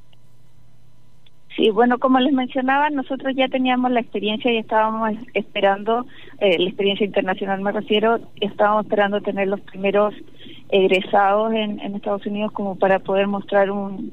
Sí, 1.57 1.71
bueno, 1.71 1.99
como 1.99 2.19
les 2.19 2.33
mencionaba, 2.33 2.91
nosotros 2.91 3.35
ya 3.37 3.49
teníamos 3.49 3.93
la 3.93 4.01
experiencia 4.01 4.53
y 4.53 4.59
estábamos 4.59 5.13
esperando, 5.35 6.05
eh, 6.41 6.59
la 6.59 6.69
experiencia 6.69 7.07
internacional 7.07 7.61
me 7.61 7.71
refiero, 7.71 8.19
estábamos 8.41 8.87
esperando 8.87 9.21
tener 9.21 9.47
los 9.47 9.61
primeros 9.61 10.15
egresados 10.71 11.53
en, 11.53 11.79
en 11.79 11.95
Estados 11.95 12.27
Unidos 12.27 12.51
como 12.53 12.77
para 12.77 12.99
poder 12.99 13.29
mostrar 13.29 13.71
un, 13.71 14.13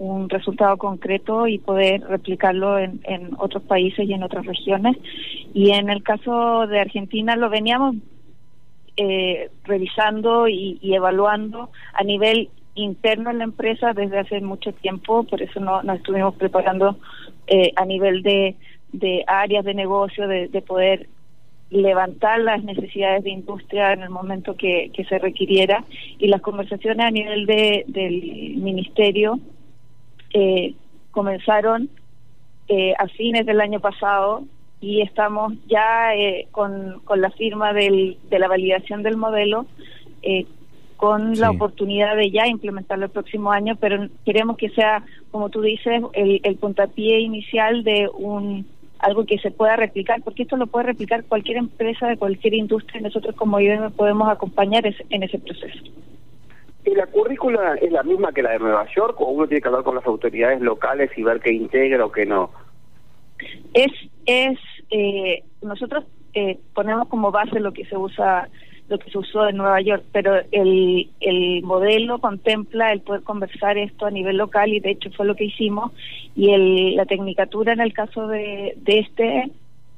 un 0.00 0.30
resultado 0.30 0.78
concreto 0.78 1.46
y 1.46 1.58
poder 1.58 2.00
replicarlo 2.00 2.78
en, 2.78 3.00
en 3.04 3.30
otros 3.38 3.62
países 3.62 4.08
y 4.08 4.14
en 4.14 4.22
otras 4.22 4.46
regiones. 4.46 4.96
Y 5.52 5.70
en 5.70 5.90
el 5.90 6.02
caso 6.02 6.66
de 6.66 6.80
Argentina 6.80 7.36
lo 7.36 7.50
veníamos 7.50 7.96
eh, 8.96 9.50
revisando 9.64 10.48
y, 10.48 10.78
evaluando 10.82 11.70
a 11.92 12.02
nivel 12.02 12.48
interno 12.74 13.30
en 13.30 13.38
la 13.38 13.44
empresa 13.44 13.92
desde 13.92 14.18
hace 14.18 14.40
mucho 14.40 14.72
tiempo, 14.72 15.24
por 15.24 15.42
eso 15.42 15.60
no, 15.60 15.82
nos 15.82 15.96
estuvimos 15.96 16.34
preparando 16.36 16.96
eh, 17.46 17.72
a 17.76 17.84
nivel 17.84 18.22
de, 18.22 18.56
de 18.92 19.24
áreas 19.26 19.64
de 19.64 19.74
negocio, 19.74 20.28
de, 20.28 20.48
de 20.48 20.62
poder 20.62 21.08
levantar 21.70 22.40
las 22.40 22.62
necesidades 22.64 23.22
de 23.24 23.30
industria 23.30 23.92
en 23.92 24.02
el 24.02 24.10
momento 24.10 24.56
que, 24.56 24.90
que 24.92 25.04
se 25.04 25.18
requiriera. 25.18 25.84
Y 26.18 26.26
las 26.28 26.40
conversaciones 26.40 27.06
a 27.06 27.10
nivel 27.10 27.46
de, 27.46 27.84
del 27.86 28.56
ministerio 28.56 29.38
eh, 30.34 30.74
comenzaron 31.10 31.88
eh, 32.68 32.94
a 32.98 33.06
fines 33.08 33.46
del 33.46 33.60
año 33.60 33.80
pasado 33.80 34.44
y 34.80 35.02
estamos 35.02 35.54
ya 35.66 36.14
eh, 36.14 36.48
con, 36.50 37.00
con 37.04 37.20
la 37.20 37.30
firma 37.30 37.72
del, 37.72 38.16
de 38.30 38.38
la 38.38 38.48
validación 38.48 39.02
del 39.02 39.16
modelo 39.16 39.66
eh, 40.22 40.46
con 41.00 41.32
la 41.38 41.50
oportunidad 41.50 42.14
de 42.14 42.30
ya 42.30 42.46
implementarlo 42.46 43.06
el 43.06 43.10
próximo 43.10 43.50
año, 43.50 43.74
pero 43.80 44.06
queremos 44.26 44.58
que 44.58 44.68
sea, 44.68 45.02
como 45.30 45.48
tú 45.48 45.62
dices, 45.62 46.02
el, 46.12 46.42
el 46.44 46.56
puntapié 46.56 47.20
inicial 47.20 47.84
de 47.84 48.06
un 48.12 48.66
algo 48.98 49.24
que 49.24 49.38
se 49.38 49.50
pueda 49.50 49.76
replicar, 49.76 50.20
porque 50.22 50.42
esto 50.42 50.58
lo 50.58 50.66
puede 50.66 50.88
replicar 50.88 51.24
cualquier 51.24 51.56
empresa 51.56 52.06
de 52.06 52.18
cualquier 52.18 52.52
industria 52.52 53.00
y 53.00 53.04
nosotros 53.04 53.34
como 53.34 53.58
IBM 53.58 53.92
podemos 53.92 54.28
acompañar 54.28 54.84
en 54.84 55.22
ese 55.22 55.38
proceso. 55.38 55.78
¿Y 56.84 56.94
la 56.94 57.06
currícula 57.06 57.76
es 57.80 57.90
la 57.90 58.02
misma 58.02 58.32
que 58.32 58.42
la 58.42 58.50
de 58.50 58.58
Nueva 58.58 58.86
York 58.94 59.18
o 59.22 59.30
uno 59.30 59.46
tiene 59.46 59.62
que 59.62 59.68
hablar 59.68 59.84
con 59.84 59.94
las 59.94 60.04
autoridades 60.04 60.60
locales 60.60 61.10
y 61.16 61.22
ver 61.22 61.40
qué 61.40 61.50
integra 61.50 62.04
o 62.04 62.12
qué 62.12 62.26
no? 62.26 62.50
Es, 63.72 63.92
es 64.26 64.58
eh, 64.90 65.44
nosotros 65.62 66.04
eh, 66.34 66.58
ponemos 66.74 67.08
como 67.08 67.30
base 67.30 67.58
lo 67.58 67.72
que 67.72 67.86
se 67.86 67.96
usa 67.96 68.50
lo 68.90 68.98
que 68.98 69.10
se 69.10 69.18
usó 69.18 69.48
en 69.48 69.56
Nueva 69.56 69.80
York, 69.80 70.02
pero 70.12 70.34
el, 70.50 71.08
el 71.20 71.62
modelo 71.62 72.18
contempla 72.18 72.92
el 72.92 73.00
poder 73.00 73.22
conversar 73.22 73.78
esto 73.78 74.04
a 74.04 74.10
nivel 74.10 74.36
local 74.36 74.74
y 74.74 74.80
de 74.80 74.90
hecho 74.90 75.10
fue 75.12 75.26
lo 75.26 75.36
que 75.36 75.44
hicimos. 75.44 75.92
Y 76.34 76.50
el, 76.50 76.96
la 76.96 77.06
tecnicatura 77.06 77.72
en 77.72 77.80
el 77.80 77.92
caso 77.92 78.26
de, 78.26 78.74
de 78.76 78.98
este 78.98 79.50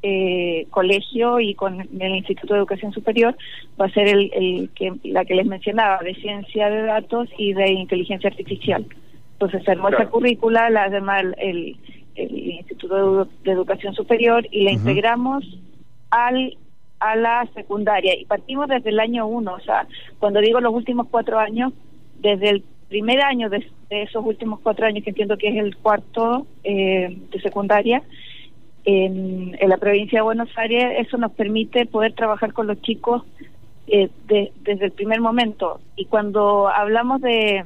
eh, 0.02 0.66
colegio 0.70 1.40
y 1.40 1.54
con 1.54 1.80
el 1.80 2.14
Instituto 2.16 2.52
de 2.52 2.60
Educación 2.60 2.92
Superior 2.92 3.34
va 3.80 3.86
a 3.86 3.92
ser 3.92 4.08
el, 4.08 4.30
el 4.34 4.70
que 4.74 4.92
la 5.04 5.24
que 5.24 5.36
les 5.36 5.46
mencionaba 5.46 5.98
de 6.02 6.14
ciencia 6.14 6.68
de 6.68 6.82
datos 6.82 7.28
y 7.38 7.54
de 7.54 7.72
inteligencia 7.72 8.28
artificial. 8.28 8.84
Entonces 9.34 9.64
se 9.64 9.70
armó 9.70 9.88
esa 9.88 10.10
currícula, 10.10 10.68
la 10.68 10.84
además 10.84 11.24
el, 11.38 11.76
el 12.14 12.38
Instituto 12.50 13.26
de, 13.42 13.52
Educación 13.52 13.94
Superior 13.94 14.46
y 14.50 14.64
la 14.64 14.72
integramos 14.72 15.44
al 16.10 16.56
a 17.02 17.16
la 17.16 17.46
secundaria 17.54 18.14
y 18.18 18.24
partimos 18.24 18.68
desde 18.68 18.90
el 18.90 19.00
año 19.00 19.26
uno, 19.26 19.54
o 19.54 19.60
sea, 19.60 19.86
cuando 20.18 20.40
digo 20.40 20.60
los 20.60 20.72
últimos 20.72 21.08
cuatro 21.10 21.38
años, 21.38 21.72
desde 22.20 22.50
el 22.50 22.64
primer 22.88 23.20
año 23.22 23.50
de, 23.50 23.66
esos 23.90 24.24
últimos 24.24 24.60
cuatro 24.60 24.86
años, 24.86 25.02
que 25.02 25.10
entiendo 25.10 25.36
que 25.36 25.48
es 25.48 25.56
el 25.56 25.76
cuarto 25.76 26.46
eh, 26.62 27.16
de 27.30 27.40
secundaria, 27.40 28.02
en, 28.84 29.56
la 29.66 29.76
provincia 29.78 30.18
de 30.18 30.22
Buenos 30.22 30.48
Aires, 30.56 31.06
eso 31.06 31.16
nos 31.16 31.32
permite 31.32 31.86
poder 31.86 32.12
trabajar 32.12 32.52
con 32.52 32.66
los 32.66 32.80
chicos 32.82 33.22
eh, 33.86 34.08
desde 34.26 34.84
el 34.84 34.92
primer 34.92 35.20
momento. 35.20 35.80
Y 35.96 36.06
cuando 36.06 36.68
hablamos 36.68 37.20
de 37.20 37.64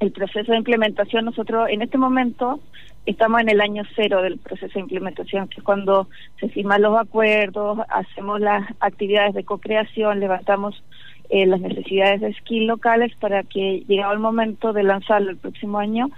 el 0.00 0.12
proceso 0.12 0.52
de 0.52 0.58
implementación, 0.58 1.24
nosotros 1.24 1.68
en 1.70 1.82
este 1.82 1.98
momento 1.98 2.60
estamos 3.06 3.40
en 3.40 3.48
el 3.48 3.60
año 3.60 3.84
cero 3.94 4.20
del 4.20 4.38
proceso 4.38 4.74
de 4.74 4.80
implementación, 4.80 5.48
que 5.48 5.60
es 5.60 5.64
cuando 5.64 6.08
se 6.40 6.48
firman 6.48 6.82
los 6.82 6.98
acuerdos, 6.98 7.78
hacemos 7.88 8.40
las 8.40 8.68
actividades 8.80 9.34
de 9.34 9.44
co-creación, 9.44 10.20
levantamos 10.20 10.82
eh, 11.30 11.46
las 11.46 11.60
necesidades 11.60 12.20
de 12.20 12.34
skill 12.34 12.66
locales 12.66 13.12
para 13.20 13.42
que 13.44 13.84
llegado 13.88 14.12
el 14.12 14.18
momento 14.18 14.72
de 14.72 14.82
lanzarlo 14.82 15.30
el 15.30 15.38
próximo 15.38 15.78
año 15.78 16.08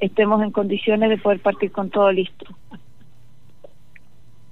estemos 0.00 0.42
en 0.42 0.52
condiciones 0.52 1.10
de 1.10 1.18
poder 1.18 1.40
partir 1.40 1.72
con 1.72 1.90
todo 1.90 2.10
listo. 2.12 2.46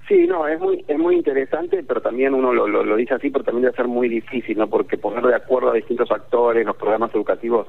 Sí, 0.07 0.27
no, 0.27 0.47
es 0.47 0.59
muy 0.59 0.85
es 0.87 0.99
muy 0.99 1.15
interesante, 1.15 1.83
pero 1.83 1.99
también 1.99 2.35
uno 2.35 2.53
lo, 2.53 2.67
lo, 2.67 2.95
dice 2.95 3.15
así, 3.15 3.31
pero 3.31 3.43
también 3.43 3.63
debe 3.63 3.75
ser 3.75 3.87
muy 3.87 4.07
difícil, 4.07 4.57
¿no? 4.57 4.67
Porque 4.67 4.97
poner 4.97 5.23
de 5.23 5.35
acuerdo 5.35 5.71
a 5.71 5.73
distintos 5.73 6.11
actores, 6.11 6.65
los 6.65 6.75
programas 6.75 7.13
educativos, 7.15 7.67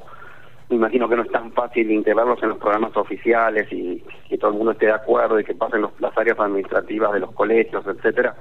me 0.69 0.77
imagino 0.77 1.09
que 1.09 1.17
no 1.17 1.23
es 1.23 1.31
tan 1.31 1.53
fácil 1.53 1.91
integrarlos 1.91 2.43
en 2.43 2.51
los 2.51 2.59
programas 2.59 2.97
oficiales 2.97 3.73
y 3.73 4.03
que 4.29 4.39
todo 4.39 4.51
el 4.51 4.57
mundo 4.57 4.73
esté 4.73 4.87
de 4.87 4.93
acuerdo 4.93 5.39
y 5.39 5.45
que 5.45 5.55
pasen 5.55 5.83
los, 5.83 5.93
las 6.01 6.17
áreas 6.19 6.39
administrativas 6.41 7.13
de 7.13 7.21
los 7.21 7.33
colegios, 7.33 7.87
etcétera. 7.87 8.35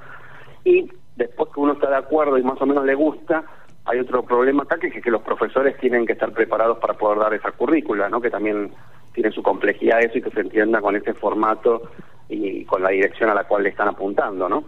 Y 0.64 0.90
después 1.16 1.50
que 1.54 1.60
uno 1.60 1.74
está 1.74 1.90
de 1.90 1.98
acuerdo 1.98 2.38
y 2.38 2.44
más 2.44 2.60
o 2.62 2.66
menos 2.66 2.84
le 2.86 2.96
gusta, 2.96 3.44
hay 3.86 4.00
otro 4.00 4.24
problema 4.24 4.64
acá 4.64 4.78
que 4.80 4.88
es 4.88 5.04
que 5.04 5.12
los 5.12 5.22
profesores 5.22 5.78
tienen 5.78 6.08
que 6.08 6.14
estar 6.14 6.32
preparados 6.32 6.80
para 6.80 6.96
poder 6.96 7.20
dar 7.20 7.34
esa 7.36 7.52
currícula, 7.52 8.10
¿no? 8.10 8.20
Que 8.20 8.32
también 8.32 8.72
tiene 9.14 9.32
su 9.32 9.44
complejidad 9.44 10.02
eso 10.02 10.18
y 10.18 10.22
que 10.24 10.32
se 10.32 10.42
entienda 10.42 10.82
con 10.82 10.96
ese 10.96 11.14
formato 11.14 11.84
y 12.28 12.66
con 12.66 12.82
la 12.82 12.90
dirección 12.90 13.30
a 13.30 13.36
la 13.36 13.44
cual 13.44 13.64
le 13.64 13.70
están 13.70 13.90
apuntando, 13.90 14.50
¿no? 14.50 14.64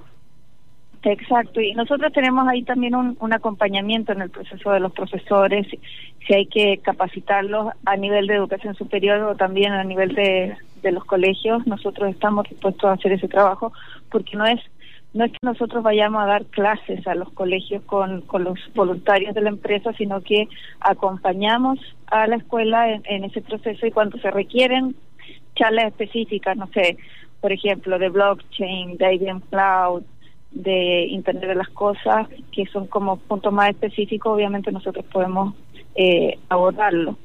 Exacto, 1.09 1.61
y 1.61 1.71
nosotros 1.71 2.11
tenemos 2.11 2.45
ahí 2.49 2.63
también 2.63 2.93
un, 2.93 3.33
acompañamiento 3.33 4.11
en 4.11 4.21
el 4.21 4.29
proceso 4.29 4.71
de 4.71 4.81
los 4.81 4.91
profesores, 4.91 5.65
si 6.27 6.33
hay 6.33 6.47
que 6.47 6.79
capacitarlos 6.79 7.71
a 7.85 7.95
nivel 7.95 8.27
de 8.27 8.35
educación 8.35 8.75
superior 8.75 9.21
o 9.21 9.35
también 9.35 9.71
a 9.71 9.85
nivel 9.85 10.13
de, 10.13 10.57
los 10.91 11.05
colegios, 11.05 11.65
nosotros 11.65 12.09
estamos 12.09 12.47
dispuestos 12.49 12.83
a 12.85 12.93
hacer 12.93 13.13
ese 13.13 13.29
trabajo, 13.29 13.71
porque 14.09 14.35
no 14.35 14.45
es 14.45 14.59
no 15.13 15.23
es 15.23 15.31
que 15.31 15.37
nosotros 15.41 15.81
vayamos 15.81 16.21
a 16.21 16.27
dar 16.27 16.45
clases 16.45 17.07
a 17.07 17.15
los 17.15 17.31
colegios 17.31 17.81
con, 17.83 18.21
con 18.21 18.43
los 18.43 18.59
voluntarios 18.75 19.33
de 19.33 19.41
la 19.41 19.49
empresa, 19.49 19.93
sino 19.93 20.21
que 20.21 20.47
acompañamos 20.81 21.79
a 22.07 22.27
la 22.27 22.35
escuela 22.35 22.91
en, 22.91 23.01
en 23.05 23.23
ese 23.23 23.41
proceso 23.41 23.87
y 23.87 23.91
cuando 23.91 24.17
se 24.19 24.29
requieren 24.29 24.95
charlas 25.55 25.87
específicas, 25.87 26.55
no 26.57 26.67
sé, 26.67 26.97
por 27.39 27.51
ejemplo, 27.51 27.97
de 27.97 28.09
blockchain, 28.09 28.97
de 28.97 29.15
IBM 29.15 29.41
Cloud, 29.49 30.03
de 30.63 31.05
Internet 31.05 31.49
de 31.49 31.55
las 31.55 31.69
Cosas, 31.69 32.27
que 32.51 32.65
son 32.67 32.87
como 32.87 33.17
puntos 33.17 33.53
más 33.53 33.69
específicos, 33.69 34.33
obviamente 34.33 34.71
nosotros 34.71 35.05
podemos 35.05 35.53
eh, 35.95 36.37
abordarlo. 36.49 37.17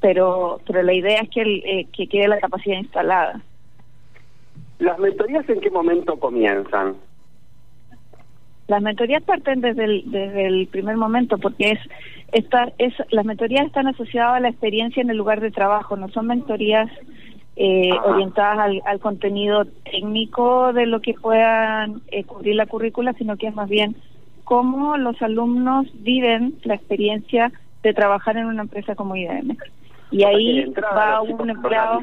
Pero, 0.00 0.60
pero 0.66 0.82
la 0.82 0.94
idea 0.94 1.20
es 1.20 1.30
que, 1.30 1.42
eh, 1.42 1.86
que 1.92 2.06
quede 2.06 2.28
la 2.28 2.38
capacidad 2.38 2.78
instalada. 2.78 3.42
¿Las 4.78 4.98
mentorías 4.98 5.48
en 5.48 5.60
qué 5.60 5.70
momento 5.70 6.18
comienzan? 6.18 6.96
Las 8.68 8.82
mentorías 8.82 9.22
parten 9.22 9.60
desde 9.60 9.84
el, 9.84 10.02
desde 10.06 10.46
el 10.46 10.66
primer 10.68 10.96
momento 10.96 11.38
porque 11.38 11.72
es, 11.72 11.80
esta, 12.32 12.72
es 12.78 12.94
las 13.10 13.24
mentorías 13.24 13.66
están 13.66 13.88
asociadas 13.88 14.36
a 14.36 14.40
la 14.40 14.50
experiencia 14.50 15.00
en 15.00 15.10
el 15.10 15.16
lugar 15.16 15.40
de 15.40 15.50
trabajo, 15.50 15.96
no 15.96 16.08
son 16.10 16.26
mentorías 16.26 16.88
eh, 17.60 17.90
orientadas 18.04 18.70
al, 18.84 19.00
contenido 19.00 19.64
técnico 19.90 20.72
de 20.72 20.86
lo 20.86 21.00
que 21.00 21.14
puedan 21.14 22.02
eh, 22.06 22.22
cubrir 22.22 22.54
la 22.54 22.66
currícula, 22.66 23.14
sino 23.14 23.36
que 23.36 23.48
es 23.48 23.54
más 23.56 23.68
bien 23.68 23.96
cómo 24.44 24.96
los 24.96 25.20
alumnos 25.20 25.88
viven 25.94 26.54
la 26.62 26.76
experiencia 26.76 27.50
de 27.82 27.92
trabajar 27.94 28.36
en 28.36 28.46
una 28.46 28.62
empresa 28.62 28.94
como 28.94 29.16
IBM. 29.16 29.56
Y 30.12 30.22
ahí 30.22 30.72
va 30.76 31.20
un 31.20 31.50
empleado... 31.50 32.00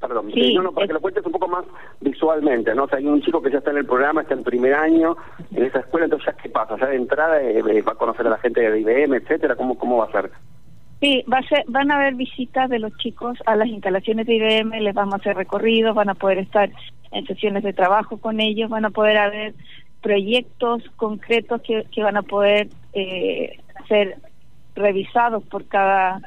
Perdón, 0.00 0.30
sí, 0.32 0.54
no, 0.54 0.70
para 0.70 0.86
que 0.86 0.92
lo 0.92 1.00
cuentes 1.00 1.26
un 1.26 1.32
poco 1.32 1.48
más 1.48 1.64
visualmente, 2.00 2.72
¿no? 2.76 2.84
O 2.84 2.88
sea, 2.88 2.98
hay 2.98 3.06
un 3.06 3.20
chico 3.20 3.42
que 3.42 3.50
ya 3.50 3.58
está 3.58 3.72
en 3.72 3.78
el 3.78 3.86
programa, 3.86 4.22
está 4.22 4.34
en 4.34 4.44
primer 4.44 4.72
año, 4.72 5.16
en 5.50 5.64
esa 5.64 5.80
escuela, 5.80 6.04
entonces 6.04 6.32
¿ya 6.32 6.40
qué 6.40 6.48
pasa? 6.48 6.76
¿Ya 6.78 6.86
de 6.86 6.94
entrada 6.94 7.42
eh, 7.42 7.82
va 7.82 7.92
a 7.92 7.96
conocer 7.96 8.24
a 8.28 8.30
la 8.30 8.38
gente 8.38 8.60
de 8.60 8.78
IBM, 8.78 9.16
etcétera? 9.16 9.56
¿Cómo, 9.56 9.76
cómo 9.76 9.96
va 9.96 10.04
a 10.04 10.12
ser? 10.12 10.30
Sí, 11.00 11.24
va 11.32 11.38
a 11.38 11.48
ser, 11.48 11.64
van 11.68 11.90
a 11.90 11.96
haber 11.96 12.14
visitas 12.14 12.68
de 12.68 12.80
los 12.80 12.96
chicos 12.96 13.38
a 13.46 13.54
las 13.54 13.68
instalaciones 13.68 14.26
de 14.26 14.34
IBM, 14.34 14.80
les 14.80 14.94
vamos 14.94 15.14
a 15.14 15.16
hacer 15.18 15.36
recorridos, 15.36 15.94
van 15.94 16.08
a 16.08 16.14
poder 16.14 16.38
estar 16.38 16.70
en 17.12 17.26
sesiones 17.26 17.62
de 17.62 17.72
trabajo 17.72 18.18
con 18.18 18.40
ellos, 18.40 18.68
van 18.68 18.84
a 18.84 18.90
poder 18.90 19.16
haber 19.16 19.54
proyectos 20.02 20.82
concretos 20.96 21.62
que, 21.62 21.84
que 21.92 22.02
van 22.02 22.16
a 22.16 22.22
poder 22.22 22.68
eh, 22.94 23.58
ser 23.88 24.16
revisados 24.74 25.44
por 25.44 25.66
cada 25.66 26.20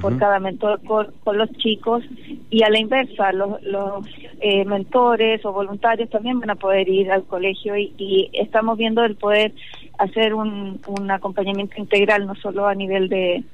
por 0.00 0.18
cada 0.18 0.40
mentor 0.40 0.80
con, 0.84 1.38
los 1.38 1.50
chicos. 1.52 2.04
Y 2.50 2.62
a 2.62 2.70
la 2.70 2.78
inversa 2.78 3.32
los, 3.32 3.62
los 3.62 4.06
eh, 4.40 4.64
mentores 4.64 5.44
o 5.44 5.52
voluntarios 5.52 6.10
también 6.10 6.40
van 6.40 6.50
a 6.50 6.56
poder 6.56 6.88
ir 6.88 7.10
al 7.10 7.24
colegio 7.24 7.76
y, 7.76 7.94
y 7.96 8.30
estamos 8.32 8.76
viendo 8.76 9.04
el 9.04 9.16
poder 9.16 9.52
hacer 9.98 10.34
un, 10.34 10.80
un 10.86 11.10
acompañamiento 11.10 11.76
integral 11.78 12.26
no 12.26 12.34
solo 12.34 12.66
a 12.66 12.74
nivel 12.74 13.08
de 13.08 13.44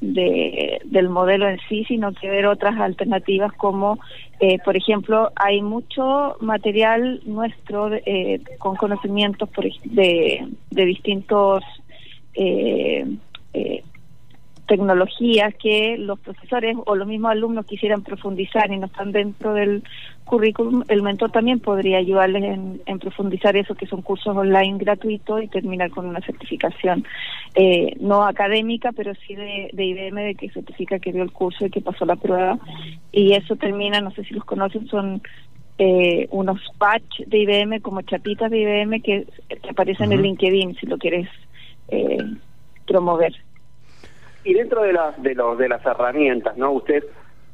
de, 0.00 0.80
del 0.84 1.08
modelo 1.08 1.48
en 1.48 1.58
sí, 1.68 1.84
sino 1.84 2.12
que 2.12 2.28
ver 2.28 2.46
otras 2.46 2.78
alternativas 2.78 3.52
como, 3.54 3.98
eh, 4.40 4.58
por 4.64 4.76
ejemplo, 4.76 5.30
hay 5.36 5.62
mucho 5.62 6.36
material 6.40 7.20
nuestro 7.26 7.92
eh, 7.94 8.40
con 8.58 8.76
conocimientos 8.76 9.48
por, 9.48 9.64
de, 9.84 10.46
de 10.70 10.84
distintos 10.84 11.64
eh, 12.34 13.06
eh 13.52 13.82
tecnologías 14.68 15.54
que 15.56 15.96
los 15.98 16.20
profesores 16.20 16.76
o 16.86 16.94
los 16.94 17.08
mismos 17.08 17.32
alumnos 17.32 17.66
quisieran 17.66 18.02
profundizar 18.02 18.70
y 18.70 18.76
no 18.78 18.86
están 18.86 19.10
dentro 19.10 19.54
del 19.54 19.82
currículum, 20.24 20.84
el 20.88 21.02
mentor 21.02 21.32
también 21.32 21.58
podría 21.58 21.98
ayudarles 21.98 22.44
en, 22.84 22.98
profundizar 22.98 23.56
eso, 23.56 23.74
que 23.74 23.86
son 23.86 24.02
cursos 24.02 24.36
online 24.36 24.76
gratuitos 24.78 25.42
y 25.42 25.48
terminar 25.48 25.90
con 25.90 26.06
una 26.06 26.20
certificación 26.20 27.04
eh, 27.54 27.96
no 27.98 28.24
académica, 28.24 28.92
pero 28.92 29.14
sí 29.26 29.34
de, 29.34 29.70
de 29.72 29.84
IBM, 29.84 30.20
de 30.20 30.34
que 30.34 30.50
certifica 30.50 30.98
que 30.98 31.12
dio 31.12 31.22
el 31.22 31.32
curso 31.32 31.64
y 31.64 31.70
que 31.70 31.80
pasó 31.80 32.04
la 32.04 32.16
prueba. 32.16 32.58
Y 33.10 33.32
eso 33.32 33.56
termina, 33.56 34.00
no 34.02 34.10
sé 34.10 34.22
si 34.24 34.34
los 34.34 34.44
conocen, 34.44 34.86
son 34.88 35.22
eh, 35.78 36.26
unos 36.30 36.60
patch 36.76 37.20
de 37.26 37.38
IBM 37.38 37.80
como 37.80 38.02
chapitas 38.02 38.50
de 38.50 38.58
IBM 38.58 39.00
que, 39.00 39.26
aparecen 39.70 40.12
en 40.12 40.22
LinkedIn 40.22 40.76
si 40.76 40.86
lo 40.86 40.98
quieres 40.98 41.28
eh, 41.88 42.18
promover. 42.86 43.32
Y 44.48 44.54
dentro 44.54 44.80
de 44.80 44.94
las 44.94 45.22
de, 45.22 45.34
los, 45.34 45.58
de 45.58 45.68
las 45.68 45.84
herramientas, 45.84 46.56
¿no? 46.56 46.72
Usted 46.72 47.04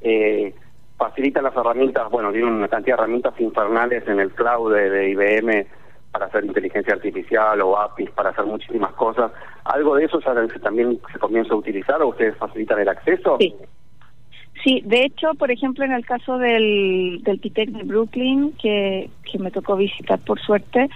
eh, 0.01 0.55
facilita 0.97 1.43
las 1.43 1.57
herramientas, 1.57 2.09
bueno, 2.09 2.31
tiene 2.31 2.47
una 2.47 2.69
cantidad 2.69 2.97
de 2.97 3.03
herramientas 3.03 3.35
infernales 3.41 4.07
en 4.07 4.21
el 4.21 4.31
cloud 4.31 4.73
de, 4.73 5.11
IBM 5.11 5.67
para 6.13 6.27
hacer 6.27 6.45
inteligencia 6.45 6.95
artificial 6.95 7.61
o 7.63 7.77
APIs, 7.77 8.13
para 8.13 8.31
hacer 8.31 8.45
muchísimas 8.45 8.93
cosas. 8.93 9.33
¿Algo 9.65 9.97
de 9.97 10.05
eso 10.05 10.21
también 10.63 11.01
se 11.13 11.19
comienza 11.19 11.53
a 11.53 11.57
utilizar 11.57 12.01
o 12.01 12.11
ustedes 12.11 12.37
facilitan 12.37 12.79
el 12.79 12.89
acceso? 12.89 13.39
Sí. 13.41 13.53
Sí, 14.63 14.81
de 14.85 15.03
hecho, 15.03 15.35
por 15.37 15.51
ejemplo, 15.51 15.85
en 15.85 15.93
el 15.93 16.07
caso 16.07 16.39
del, 16.39 17.23
del 17.25 17.41
PITEC 17.41 17.71
de 17.71 17.83
Brooklyn, 17.83 18.53
que, 18.53 19.11
que 19.31 19.39
me 19.41 19.51
tocó 19.51 19.75
visitar 19.75 20.21
por 20.21 20.41
suerte, 20.41 20.89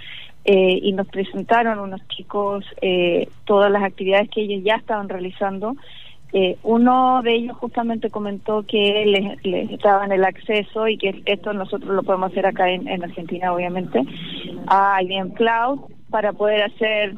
eh, 0.45 0.79
y 0.81 0.91
nos 0.93 1.07
presentaron 1.07 1.79
unos 1.79 2.05
chicos 2.07 2.65
eh, 2.81 3.29
todas 3.45 3.71
las 3.71 3.83
actividades 3.83 4.29
que 4.29 4.41
ellos 4.41 4.63
ya 4.63 4.75
estaban 4.75 5.09
realizando. 5.09 5.75
Eh, 6.31 6.57
uno 6.61 7.21
de 7.23 7.35
ellos 7.35 7.57
justamente 7.57 8.11
comentó 8.11 8.63
que 8.63 9.03
les, 9.05 9.43
les 9.43 9.79
daban 9.79 10.11
el 10.11 10.23
acceso 10.23 10.87
y 10.87 10.97
que 10.97 11.23
esto 11.25 11.53
nosotros 11.53 11.89
lo 11.89 12.03
podemos 12.03 12.31
hacer 12.31 12.45
acá 12.45 12.69
en, 12.69 12.87
en 12.87 13.03
Argentina, 13.03 13.51
obviamente, 13.51 14.01
a 14.67 15.01
IBM 15.01 15.33
Cloud 15.33 15.79
para 16.09 16.33
poder 16.33 16.63
hacer 16.63 17.15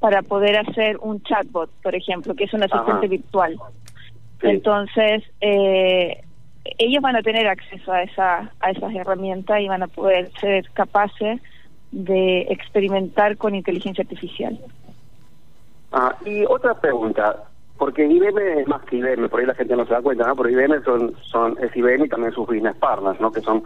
para 0.00 0.22
poder 0.22 0.56
hacer 0.56 0.96
un 1.02 1.22
chatbot, 1.22 1.70
por 1.82 1.94
ejemplo, 1.94 2.34
que 2.34 2.44
es 2.44 2.54
un 2.54 2.62
asistente 2.62 2.92
Ajá. 2.92 3.06
virtual. 3.06 3.56
Sí. 4.40 4.46
Entonces, 4.48 5.22
eh, 5.42 6.22
ellos 6.78 7.02
van 7.02 7.16
a 7.16 7.22
tener 7.22 7.46
acceso 7.46 7.92
a, 7.92 8.02
esa, 8.02 8.50
a 8.60 8.70
esas 8.70 8.94
herramientas 8.94 9.60
y 9.60 9.68
van 9.68 9.82
a 9.82 9.88
poder 9.88 10.30
ser 10.40 10.68
capaces 10.72 11.40
de 11.92 12.42
experimentar 12.50 13.36
con 13.36 13.54
inteligencia 13.54 14.02
artificial. 14.02 14.58
Ah, 15.92 16.14
y 16.24 16.44
otra 16.44 16.74
pregunta, 16.74 17.44
porque 17.78 18.06
IBM 18.06 18.60
es 18.60 18.68
más 18.68 18.82
que 18.82 18.96
IBM, 18.96 19.28
por 19.28 19.40
ahí 19.40 19.46
la 19.46 19.54
gente 19.54 19.76
no 19.76 19.86
se 19.86 19.94
da 19.94 20.02
cuenta, 20.02 20.26
¿no? 20.26 20.36
Pero 20.36 20.50
IBM 20.50 20.84
son, 20.84 21.14
son, 21.22 21.56
es 21.62 21.74
IBM 21.76 22.04
y 22.04 22.08
también 22.08 22.32
sus 22.32 22.46
business 22.46 22.76
partners, 22.76 23.20
¿no? 23.20 23.32
Que 23.32 23.40
son 23.40 23.64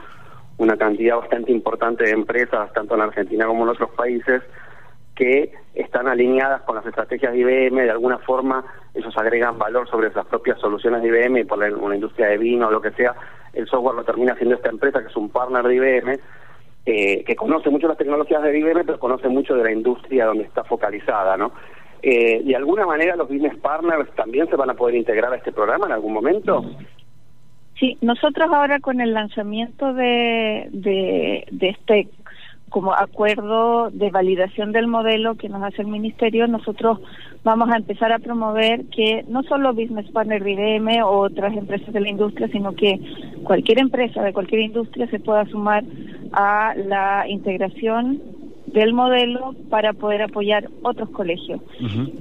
una 0.57 0.77
cantidad 0.77 1.17
bastante 1.17 1.53
importante 1.53 2.05
de 2.05 2.13
empresas, 2.13 2.73
tanto 2.73 2.95
en 2.95 3.03
Argentina 3.03 3.47
como 3.47 3.65
en 3.65 3.71
otros 3.71 3.91
países, 3.91 4.43
que 5.15 5.53
están 5.75 6.09
alineadas 6.09 6.63
con 6.63 6.77
las 6.77 6.87
estrategias 6.87 7.33
de 7.33 7.39
IBM, 7.39 7.83
de 7.83 7.91
alguna 7.91 8.19
forma 8.19 8.65
ellos 8.95 9.17
agregan 9.17 9.59
valor 9.59 9.89
sobre 9.89 10.09
esas 10.09 10.27
propias 10.27 10.59
soluciones 10.61 11.03
de 11.03 11.09
IBM 11.09 11.41
y 11.41 11.45
por 11.45 11.59
la- 11.59 11.77
una 11.77 11.95
industria 11.95 12.29
de 12.29 12.39
vino 12.39 12.69
o 12.69 12.71
lo 12.71 12.81
que 12.81 12.91
sea, 12.93 13.15
el 13.53 13.67
software 13.67 13.95
lo 13.97 14.05
termina 14.05 14.33
haciendo 14.33 14.57
esta 14.57 14.71
empresa 14.71 15.01
que 15.01 15.09
es 15.09 15.17
un 15.17 15.31
partner 15.31 15.65
de 15.65 15.75
IBM, 15.75 16.19
eh, 16.87 17.25
que 17.25 17.37
conoce 17.37 17.71
mucho 17.71 17.89
las 17.89 17.97
tecnologías 17.97 18.43
de 18.43 18.59
IBM, 18.59 18.85
pero 18.85 18.99
conoce 18.99 19.29
mucho 19.29 19.55
de 19.55 19.65
la 19.65 19.73
industria 19.73 20.27
donde 20.27 20.45
está 20.45 20.65
focalizada, 20.65 21.37
¿no? 21.37 21.53
Eh, 22.03 22.43
¿De 22.45 22.55
alguna 22.55 22.85
manera 22.85 23.17
los 23.17 23.29
business 23.29 23.57
partners 23.59 24.11
también 24.15 24.49
se 24.49 24.57
van 24.57 24.69
a 24.71 24.75
poder 24.75 24.95
integrar 24.97 25.33
a 25.33 25.37
este 25.37 25.53
programa 25.53 25.87
en 25.87 25.93
algún 25.93 26.13
momento? 26.13 26.63
Sí, 27.79 27.97
nosotros 28.03 28.51
ahora 28.53 28.79
con 28.81 29.01
el 29.01 29.15
lanzamiento 29.15 29.95
de, 29.95 30.69
de 30.71 31.69
este 31.69 32.09
como 32.75 32.93
acuerdo 32.93 33.89
de 33.93 34.11
validación 34.11 34.73
del 34.73 34.89
modelo 34.89 35.37
que 35.37 35.49
nos 35.49 35.63
hace 35.63 35.83
el 35.83 35.87
ministerio, 35.87 36.49
nosotros 36.49 36.99
vamos 37.45 37.71
a 37.71 37.77
empezar 37.77 38.11
a 38.11 38.19
promover 38.19 38.87
que 38.87 39.25
no 39.29 39.45
solo 39.45 39.73
Business 39.73 40.11
Partner 40.11 40.43
de 40.43 40.55
IBM 40.55 41.05
o 41.05 41.21
otras 41.21 41.57
empresas 41.57 41.95
de 41.95 42.01
la 42.01 42.09
industria, 42.09 42.49
sino 42.49 42.73
que 42.73 42.99
cualquier 43.45 43.79
empresa 43.79 44.25
de 44.25 44.33
cualquier 44.33 44.63
industria 44.63 45.07
se 45.07 45.21
pueda 45.21 45.47
sumar 45.47 45.85
a 46.33 46.75
la 46.75 47.29
integración 47.29 48.21
del 48.67 48.93
modelo 48.93 49.55
para 49.71 49.93
poder 49.93 50.23
apoyar 50.23 50.69
otros 50.83 51.11
colegios. 51.11 51.61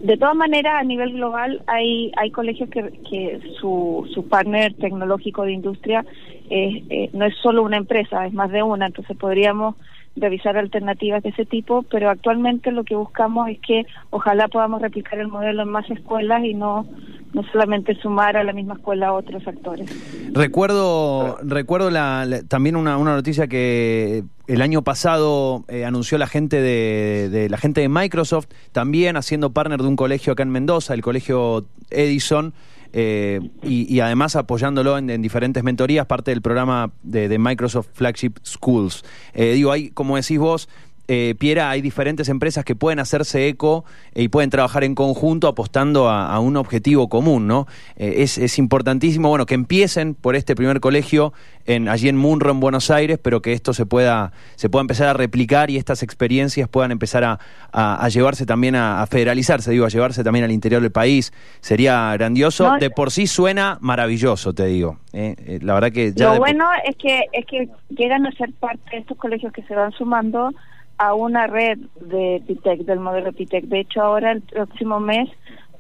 De 0.04 0.18
todas 0.18 0.36
maneras, 0.36 0.76
a 0.78 0.84
nivel 0.84 1.14
global 1.14 1.64
hay 1.66 2.12
hay 2.16 2.30
colegios 2.30 2.70
que, 2.70 2.92
que 3.10 3.40
su, 3.60 4.08
su 4.14 4.28
partner 4.28 4.76
tecnológico 4.76 5.46
de 5.46 5.54
industria 5.54 6.06
eh, 6.52 6.84
eh, 6.92 7.10
no 7.12 7.26
es 7.26 7.34
solo 7.42 7.64
una 7.64 7.78
empresa, 7.78 8.28
es 8.28 8.34
más 8.34 8.52
de 8.52 8.62
una, 8.62 8.86
entonces 8.86 9.18
podríamos 9.18 9.78
revisar 10.16 10.58
alternativas 10.58 11.24
de 11.24 11.30
ese 11.30 11.46
tipo, 11.46 11.84
pero 11.90 12.10
actualmente 12.10 12.72
lo 12.72 12.84
que 12.84 12.96
buscamos 12.96 13.50
es 13.50 13.58
que 13.60 13.86
ojalá 14.12 14.48
podamos 14.48 14.82
replicar 14.82 15.18
el 15.20 15.28
modelo 15.28 15.64
en 15.64 15.70
más 15.70 15.90
escuelas 15.90 16.44
y 16.44 16.54
no 16.54 16.86
no 17.34 17.42
solamente 17.52 17.96
sumar 17.96 18.38
a 18.38 18.44
la 18.44 18.54
misma 18.54 18.76
escuela 18.76 19.08
a 19.08 19.14
otros 19.14 19.48
actores. 19.48 19.90
Recuerdo, 20.34 21.38
recuerdo 21.42 21.90
la, 21.90 22.26
la- 22.28 22.44
también 22.44 22.76
una, 22.76 22.98
una 22.98 23.16
noticia 23.16 23.48
que 23.48 24.24
el 24.46 24.62
año 24.62 24.84
pasado 24.84 25.64
eh, 25.68 25.84
anunció 25.84 26.20
la 26.20 26.28
gente 26.28 26.62
de, 26.62 27.30
de- 27.30 27.50
la 27.50 27.58
gente 27.58 27.82
de 27.82 27.90
Microsoft, 27.90 28.50
también 28.72 29.18
haciendo 29.18 29.52
partner 29.52 29.82
de 29.82 29.88
un 29.88 29.96
colegio 29.96 30.34
acá 30.34 30.44
en 30.44 30.50
Mendoza, 30.50 30.94
el 30.94 31.02
colegio 31.02 31.66
Edison, 31.90 32.54
eh, 32.94 33.42
y, 33.64 34.00
además 34.00 34.36
apoyándolo 34.36 35.00
en, 35.00 35.10
en 35.10 35.22
diferentes 35.22 35.64
mentorías, 35.64 36.06
parte 36.06 36.30
del 36.30 36.44
programa 36.44 36.92
de, 37.02 37.28
de 37.28 37.40
Microsoft 37.40 37.88
Flagship 37.94 38.34
Schools. 38.46 39.04
Eh, 39.34 39.54
digo, 39.54 39.72
hay, 39.72 39.90
como 39.90 40.16
decís 40.16 40.38
vos, 40.38 40.70
eh, 41.08 41.36
Piera, 41.38 41.70
hay 41.70 41.82
diferentes 41.82 42.30
empresas 42.30 42.64
que 42.64 42.76
pueden 42.76 43.00
hacerse 43.00 43.48
eco 43.48 43.84
eh, 44.14 44.24
y 44.24 44.28
pueden 44.30 44.50
trabajar 44.50 44.84
en 44.84 44.96
conjunto 44.96 45.48
apostando 45.48 46.10
a, 46.10 46.34
a 46.34 46.40
un 46.40 46.56
objetivo 46.58 47.10
común, 47.10 47.48
¿no? 47.48 47.68
Eh, 47.98 48.16
es, 48.18 48.38
es 48.38 48.58
importantísimo, 48.58 49.30
bueno, 49.30 49.46
que 49.46 49.54
empiecen 49.56 50.14
por 50.16 50.36
este 50.36 50.56
primer 50.56 50.80
colegio 50.80 51.34
en, 51.66 51.88
allí 51.90 52.10
en 52.10 52.18
Munro, 52.18 52.52
en 52.52 52.60
Buenos 52.60 52.90
Aires, 52.92 53.20
pero 53.22 53.42
que 53.42 53.54
esto 53.54 53.74
se 53.74 53.86
pueda, 53.86 54.32
se 54.56 54.70
pueda 54.70 54.82
empezar 54.82 55.08
a 55.08 55.14
replicar 55.14 55.70
y 55.70 55.78
estas 55.78 56.04
experiencias 56.04 56.68
puedan 56.70 56.92
empezar 56.92 57.24
a, 57.24 57.40
a- 57.72 58.04
a 58.04 58.10
llevarse 58.10 58.46
también 58.46 58.76
a, 58.76 59.06
federalizarse, 59.08 59.72
digo, 59.72 59.86
a 59.86 59.90
llevarse 59.90 60.24
también 60.24 60.46
al 60.46 60.52
interior 60.52 60.82
del 60.82 60.92
país. 60.92 61.32
Sería 61.62 62.12
grandioso. 62.14 62.70
No, 62.74 62.78
de 62.80 62.90
por 62.90 63.12
sí 63.12 63.28
suena 63.28 63.78
maravilloso, 63.82 64.54
te 64.54 64.66
digo. 64.66 64.98
Eh, 65.14 65.36
eh, 65.46 65.60
la 65.62 65.74
verdad 65.76 65.92
que 65.92 66.12
ya 66.14 66.28
Lo 66.28 66.34
de 66.34 66.40
bueno 66.40 66.66
es 66.88 66.96
que 66.98 67.22
es 67.32 67.46
que 67.46 67.70
llegan 67.90 68.26
a 68.26 68.32
ser 68.32 68.52
parte 68.54 68.82
de 68.92 68.98
estos 68.98 69.18
colegios 69.18 69.54
que 69.54 69.62
se 69.64 69.76
van 69.76 69.92
sumando 69.92 70.52
a 70.98 71.14
una 71.14 71.48
red 71.48 71.80
de 72.00 72.42
PITEC, 72.48 72.82
del 72.82 73.00
modelo 73.00 73.34
PITEC. 73.34 73.66
De 73.66 73.82
hecho, 73.82 74.02
ahora 74.02 74.32
el 74.32 74.42
próximo 74.42 75.00
mes 75.00 75.30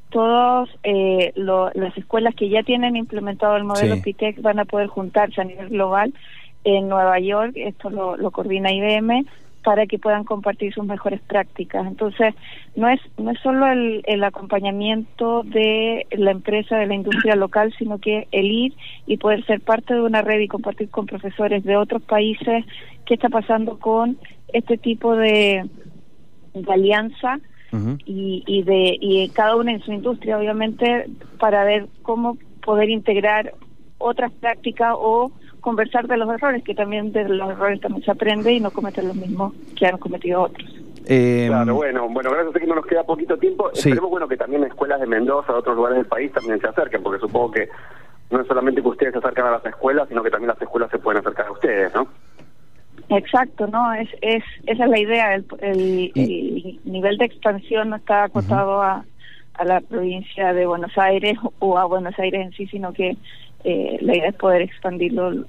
todas 0.09 0.69
las 1.73 1.97
escuelas 1.97 2.35
que 2.35 2.47
ya 2.47 2.61
tienen 2.61 2.95
implementado 2.95 3.55
el 3.57 3.63
modelo 3.63 3.95
Sí. 3.95 4.01
PITEC 4.01 4.41
van 4.41 4.59
a 4.59 4.65
poder 4.65 4.87
juntarse 4.87 5.41
a 5.41 5.43
nivel 5.43 5.69
global 5.69 6.13
en 6.63 6.87
Nueva 6.87 7.19
York, 7.19 7.53
esto 7.55 7.89
lo, 7.89 8.15
lo 8.15 8.31
coordina 8.31 8.71
IBM, 8.71 9.25
para 9.63 9.85
que 9.87 9.97
puedan 9.97 10.23
compartir 10.23 10.73
sus 10.73 10.85
mejores 10.85 11.21
prácticas. 11.21 11.87
Entonces, 11.87 12.35
no 12.75 12.89
es 12.89 12.99
no 13.17 13.31
es 13.31 13.39
solo 13.39 13.67
el, 13.67 14.03
el 14.05 14.23
acompañamiento 14.23 15.43
de 15.43 16.05
la 16.11 16.31
empresa, 16.31 16.77
de 16.77 16.87
la 16.87 16.95
industria 16.95 17.35
local, 17.35 17.73
sino 17.77 17.99
que 17.99 18.27
el 18.31 18.45
ir 18.45 18.73
y 19.07 19.17
poder 19.17 19.45
ser 19.45 19.61
parte 19.61 19.93
de 19.93 20.01
una 20.01 20.21
red 20.21 20.39
y 20.39 20.47
compartir 20.47 20.89
con 20.89 21.05
profesores 21.05 21.63
de 21.63 21.77
otros 21.77 22.01
países 22.03 22.65
qué 23.05 23.15
está 23.15 23.29
pasando 23.29 23.79
con 23.79 24.17
este 24.51 24.77
tipo 24.77 25.15
de, 25.15 25.67
de 26.53 26.73
alianza 26.73 27.39
y, 28.05 28.43
y 28.45 28.61
de 28.61 28.97
y 29.01 29.29
cada 29.29 29.55
una 29.55 29.71
en 29.71 29.81
su 29.81 29.91
industria, 29.91 30.37
obviamente, 30.37 31.07
para 31.39 31.63
ver 31.63 31.87
cómo 32.03 32.37
poder 32.63 32.89
integrar 32.91 33.55
otras 33.97 34.31
prácticas 34.33 34.93
o 34.95 35.31
conversar 35.63 36.07
de 36.07 36.17
los 36.17 36.29
errores, 36.29 36.63
que 36.63 36.75
también 36.75 37.11
de 37.11 37.27
los 37.27 37.49
errores 37.49 37.81
también 37.81 38.03
se 38.03 38.11
aprende 38.11 38.51
y 38.51 38.59
no 38.59 38.69
cometer 38.69 39.03
los 39.03 39.15
mismos 39.15 39.53
que 39.75 39.87
han 39.87 39.97
cometido 39.97 40.43
otros. 40.43 40.69
Eh, 41.07 41.45
Claro, 41.47 41.73
bueno, 41.75 42.07
bueno, 42.09 42.29
gracias 42.31 42.55
a 42.55 42.59
que 42.59 42.67
no 42.67 42.75
nos 42.75 42.85
queda 42.85 43.03
poquito 43.03 43.37
tiempo. 43.37 43.69
Sí. 43.73 43.89
Esperemos 43.89 44.11
bueno 44.11 44.27
que 44.27 44.37
también 44.37 44.63
escuelas 44.65 44.99
de 44.99 45.07
Mendoza, 45.07 45.53
de 45.53 45.59
otros 45.59 45.75
lugares 45.75 45.97
del 45.97 46.05
país 46.05 46.31
también 46.31 46.59
se 46.59 46.67
acerquen, 46.67 47.01
porque 47.01 47.19
supongo 47.19 47.51
que 47.51 47.69
no 48.29 48.41
es 48.41 48.47
solamente 48.47 48.81
que 48.81 48.87
ustedes 48.89 49.13
se 49.13 49.19
acercan 49.19 49.47
a 49.47 49.51
las 49.51 49.65
escuelas, 49.65 50.07
sino 50.09 50.21
que 50.21 50.29
también 50.29 50.49
las 50.49 50.61
escuelas 50.61 50.91
se 50.91 50.99
pueden 50.99 51.19
acercar 51.21 51.47
a 51.47 51.51
ustedes, 51.51 51.93
¿no? 51.95 52.07
Exacto, 53.09 53.67
no 53.67 53.93
es, 53.93 54.09
es 54.21 54.43
esa 54.65 54.85
es 54.85 54.89
la 54.89 54.99
idea. 54.99 55.35
El, 55.35 55.45
el, 55.59 56.11
el 56.15 56.79
nivel 56.85 57.17
de 57.17 57.25
expansión 57.25 57.89
no 57.89 57.97
está 57.97 58.23
acotado 58.25 58.81
a, 58.81 59.03
a 59.55 59.65
la 59.65 59.81
provincia 59.81 60.53
de 60.53 60.65
Buenos 60.65 60.97
Aires 60.97 61.37
o 61.59 61.77
a 61.77 61.85
Buenos 61.85 62.17
Aires 62.17 62.45
en 62.45 62.51
sí, 62.53 62.65
sino 62.67 62.93
que 62.93 63.17
eh, 63.63 63.97
la 64.01 64.15
idea 64.17 64.29
es 64.29 64.35
poder 64.35 64.61
expandirlo 64.61 65.45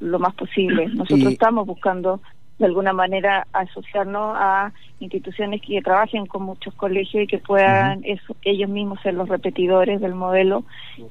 lo 0.00 0.18
más 0.18 0.34
posible. 0.34 0.86
Nosotros 0.94 1.20
Y- 1.30 1.32
estamos 1.34 1.66
buscando 1.66 2.20
de 2.58 2.66
alguna 2.66 2.92
manera 2.92 3.46
asociarnos 3.52 4.34
a 4.36 4.72
instituciones 4.98 5.62
que 5.62 5.80
trabajen 5.80 6.26
con 6.26 6.42
muchos 6.42 6.74
colegios 6.74 7.22
y 7.22 7.26
que 7.28 7.38
puedan 7.38 8.00
eso- 8.04 8.34
ellos 8.42 8.68
mismos 8.68 9.00
ser 9.00 9.14
los 9.14 9.28
repetidores 9.28 10.00
del 10.00 10.14
modelo. 10.14 10.64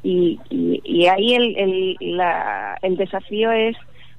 Y, 0.04 0.40
y, 0.50 0.82
y 0.84 1.08
ahí 1.08 1.36
el, 1.36 1.56
el, 1.58 1.98
la, 2.18 2.78
el 2.82 2.98
desafío 2.98 3.52
es 3.52 3.78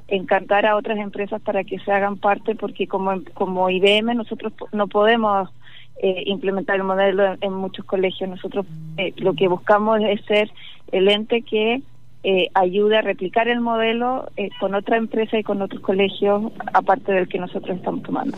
encantar 0.09 0.65
a 0.65 0.75
otras 0.77 0.97
empresas 0.97 1.39
para 1.43 1.65
que 1.65 1.79
se 1.81 1.93
hagan 1.93 2.17
parte 2.17 2.55
porque 2.55 2.87
como 2.87 3.21
como 3.35 3.69
IBM 3.69 4.15
nosotros 4.15 4.55
no 4.73 4.87
podemos 4.89 5.51
eh, 6.03 6.23
implementar 6.25 6.77
el 6.77 6.85
modelo 6.85 7.27
en, 7.27 7.39
en 7.43 7.53
muchos 7.53 7.85
colegios. 7.85 8.31
Nosotros 8.31 8.65
eh, 8.97 9.13
lo 9.17 9.35
que 9.35 9.49
buscamos 9.49 10.01
es 10.01 10.25
ser 10.25 10.51
el 10.93 11.09
ente 11.11 11.43
que 11.43 11.83
eh, 12.31 12.51
ayude 12.53 12.99
a 12.99 13.03
replicar 13.03 13.49
el 13.49 13.61
modelo 13.61 14.29
eh, 14.37 14.51
con 14.61 14.75
otra 14.75 14.97
empresa 14.99 15.39
y 15.39 15.43
con 15.43 15.63
otros 15.63 15.81
colegios 15.81 16.53
aparte 16.75 17.13
del 17.13 17.27
que 17.29 17.39
nosotros 17.39 17.77
estamos 17.79 18.03
tomando. 18.03 18.37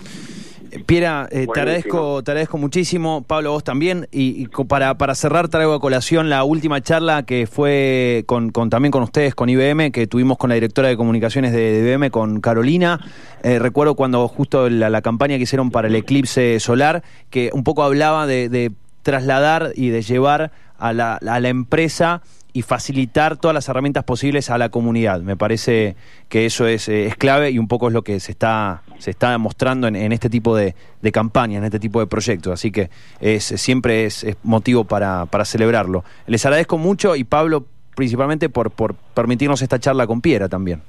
Piera, 0.86 1.26
eh, 1.32 1.48
te, 1.52 1.60
agradezco, 1.60 2.22
te 2.22 2.30
agradezco 2.30 2.56
muchísimo, 2.56 3.22
Pablo, 3.26 3.50
vos 3.50 3.64
también, 3.64 4.06
y, 4.12 4.46
para, 4.68 4.94
para 4.96 5.16
cerrar 5.16 5.48
traigo 5.48 5.72
a 5.74 5.80
colación 5.80 6.30
la 6.30 6.44
última 6.44 6.80
charla 6.80 7.24
que 7.24 7.48
fue 7.48 8.22
con, 8.26 8.50
con- 8.50 8.70
también 8.70 8.92
con 8.92 9.02
ustedes, 9.02 9.34
con 9.34 9.48
IBM, 9.48 9.90
que 9.90 10.06
tuvimos 10.06 10.38
con 10.38 10.48
la 10.50 10.54
directora 10.54 10.86
de 10.86 10.96
comunicaciones 10.96 11.50
de, 11.52 11.82
de 11.82 11.90
IBM, 11.90 12.10
con 12.10 12.40
Carolina. 12.40 13.00
Eh, 13.42 13.58
recuerdo 13.58 13.96
cuando 13.96 14.28
justo 14.28 14.70
la, 14.70 14.90
la 14.90 15.02
campaña 15.02 15.36
que 15.38 15.42
hicieron 15.42 15.72
para 15.72 15.88
el 15.88 15.96
eclipse 15.96 16.60
solar, 16.60 17.02
que 17.30 17.50
un 17.52 17.64
poco 17.64 17.82
hablaba 17.82 18.28
de, 18.28 18.48
de 18.48 18.70
trasladar 19.02 19.72
y 19.74 19.88
de 19.88 20.02
llevar 20.02 20.52
a 20.78 20.92
la, 20.92 21.16
a 21.16 21.40
la 21.40 21.48
empresa 21.48 22.22
y 22.52 22.62
facilitar 22.62 23.36
todas 23.36 23.54
las 23.54 23.68
herramientas 23.68 24.04
posibles 24.04 24.50
a 24.50 24.58
la 24.58 24.68
comunidad. 24.68 25.20
Me 25.20 25.36
parece 25.36 25.96
que 26.28 26.46
eso 26.46 26.66
es, 26.66 26.88
eh, 26.88 27.06
es 27.06 27.16
clave 27.16 27.50
y 27.50 27.58
un 27.58 27.68
poco 27.68 27.88
es 27.88 27.94
lo 27.94 28.02
que 28.02 28.18
se 28.20 28.32
está, 28.32 28.82
se 28.98 29.10
está 29.10 29.36
mostrando 29.38 29.86
en, 29.88 29.96
en 29.96 30.12
este 30.12 30.28
tipo 30.30 30.56
de, 30.56 30.74
de 31.00 31.12
campañas, 31.12 31.58
en 31.58 31.64
este 31.64 31.78
tipo 31.80 32.00
de 32.00 32.06
proyectos. 32.06 32.52
Así 32.52 32.70
que 32.70 32.90
es, 33.20 33.44
siempre 33.44 34.04
es, 34.04 34.24
es 34.24 34.36
motivo 34.42 34.84
para, 34.84 35.26
para 35.26 35.44
celebrarlo. 35.44 36.04
Les 36.26 36.44
agradezco 36.44 36.78
mucho 36.78 37.14
y 37.16 37.24
Pablo 37.24 37.64
principalmente 37.94 38.48
por, 38.48 38.70
por 38.70 38.94
permitirnos 38.94 39.60
esta 39.62 39.78
charla 39.78 40.06
con 40.06 40.20
Piera 40.20 40.48
también. 40.48 40.80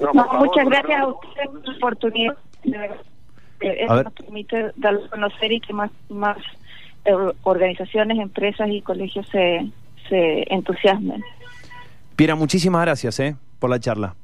No, 0.00 0.06
por 0.06 0.14
No, 0.14 0.24
favor, 0.24 0.46
muchas 0.46 0.64
gracias 0.66 0.98
no. 1.00 1.04
a 1.04 1.08
usted 1.08 1.44
por 1.50 1.66
la 1.68 1.76
oportunidad. 1.76 2.36
Eh, 2.64 2.88
A 3.60 3.84
Eso 3.84 3.94
ver. 3.94 4.04
nos 4.04 4.14
permite 4.14 4.70
darlo 4.76 5.04
a 5.04 5.08
conocer 5.08 5.52
y 5.52 5.60
que 5.60 5.72
más, 5.72 5.90
más 6.08 6.36
eh, 7.04 7.12
organizaciones, 7.42 8.18
empresas 8.18 8.68
y 8.70 8.80
colegios 8.82 9.26
se, 9.28 9.66
se 10.08 10.44
entusiasmen. 10.52 11.22
Piera, 12.16 12.34
muchísimas 12.34 12.82
gracias 12.82 13.20
eh, 13.20 13.36
por 13.58 13.70
la 13.70 13.78
charla. 13.78 14.14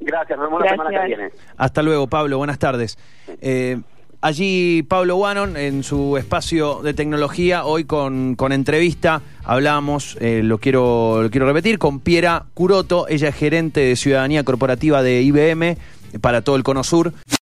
Gracias, 0.00 0.38
nos 0.38 0.48
vemos 0.48 0.62
la 0.62 0.70
semana 0.70 0.90
que 0.90 1.06
viene. 1.06 1.30
Hasta 1.56 1.82
luego, 1.82 2.06
Pablo. 2.06 2.36
Buenas 2.36 2.58
tardes. 2.58 2.98
Eh, 3.40 3.80
allí 4.20 4.82
Pablo 4.82 5.16
Wannon 5.16 5.56
en 5.56 5.82
su 5.82 6.16
espacio 6.18 6.82
de 6.82 6.92
tecnología, 6.92 7.64
hoy 7.64 7.84
con, 7.84 8.34
con 8.34 8.52
entrevista, 8.52 9.22
hablamos, 9.44 10.18
eh, 10.20 10.42
lo, 10.42 10.58
quiero, 10.58 11.22
lo 11.22 11.30
quiero 11.30 11.46
repetir, 11.46 11.78
con 11.78 12.00
Piera 12.00 12.44
Curoto, 12.52 13.06
ella 13.08 13.28
es 13.28 13.34
gerente 13.34 13.80
de 13.80 13.96
Ciudadanía 13.96 14.44
Corporativa 14.44 15.02
de 15.02 15.22
IBM 15.22 15.76
para 16.20 16.42
todo 16.42 16.56
el 16.56 16.62
Cono 16.62 16.84
Sur. 16.84 17.12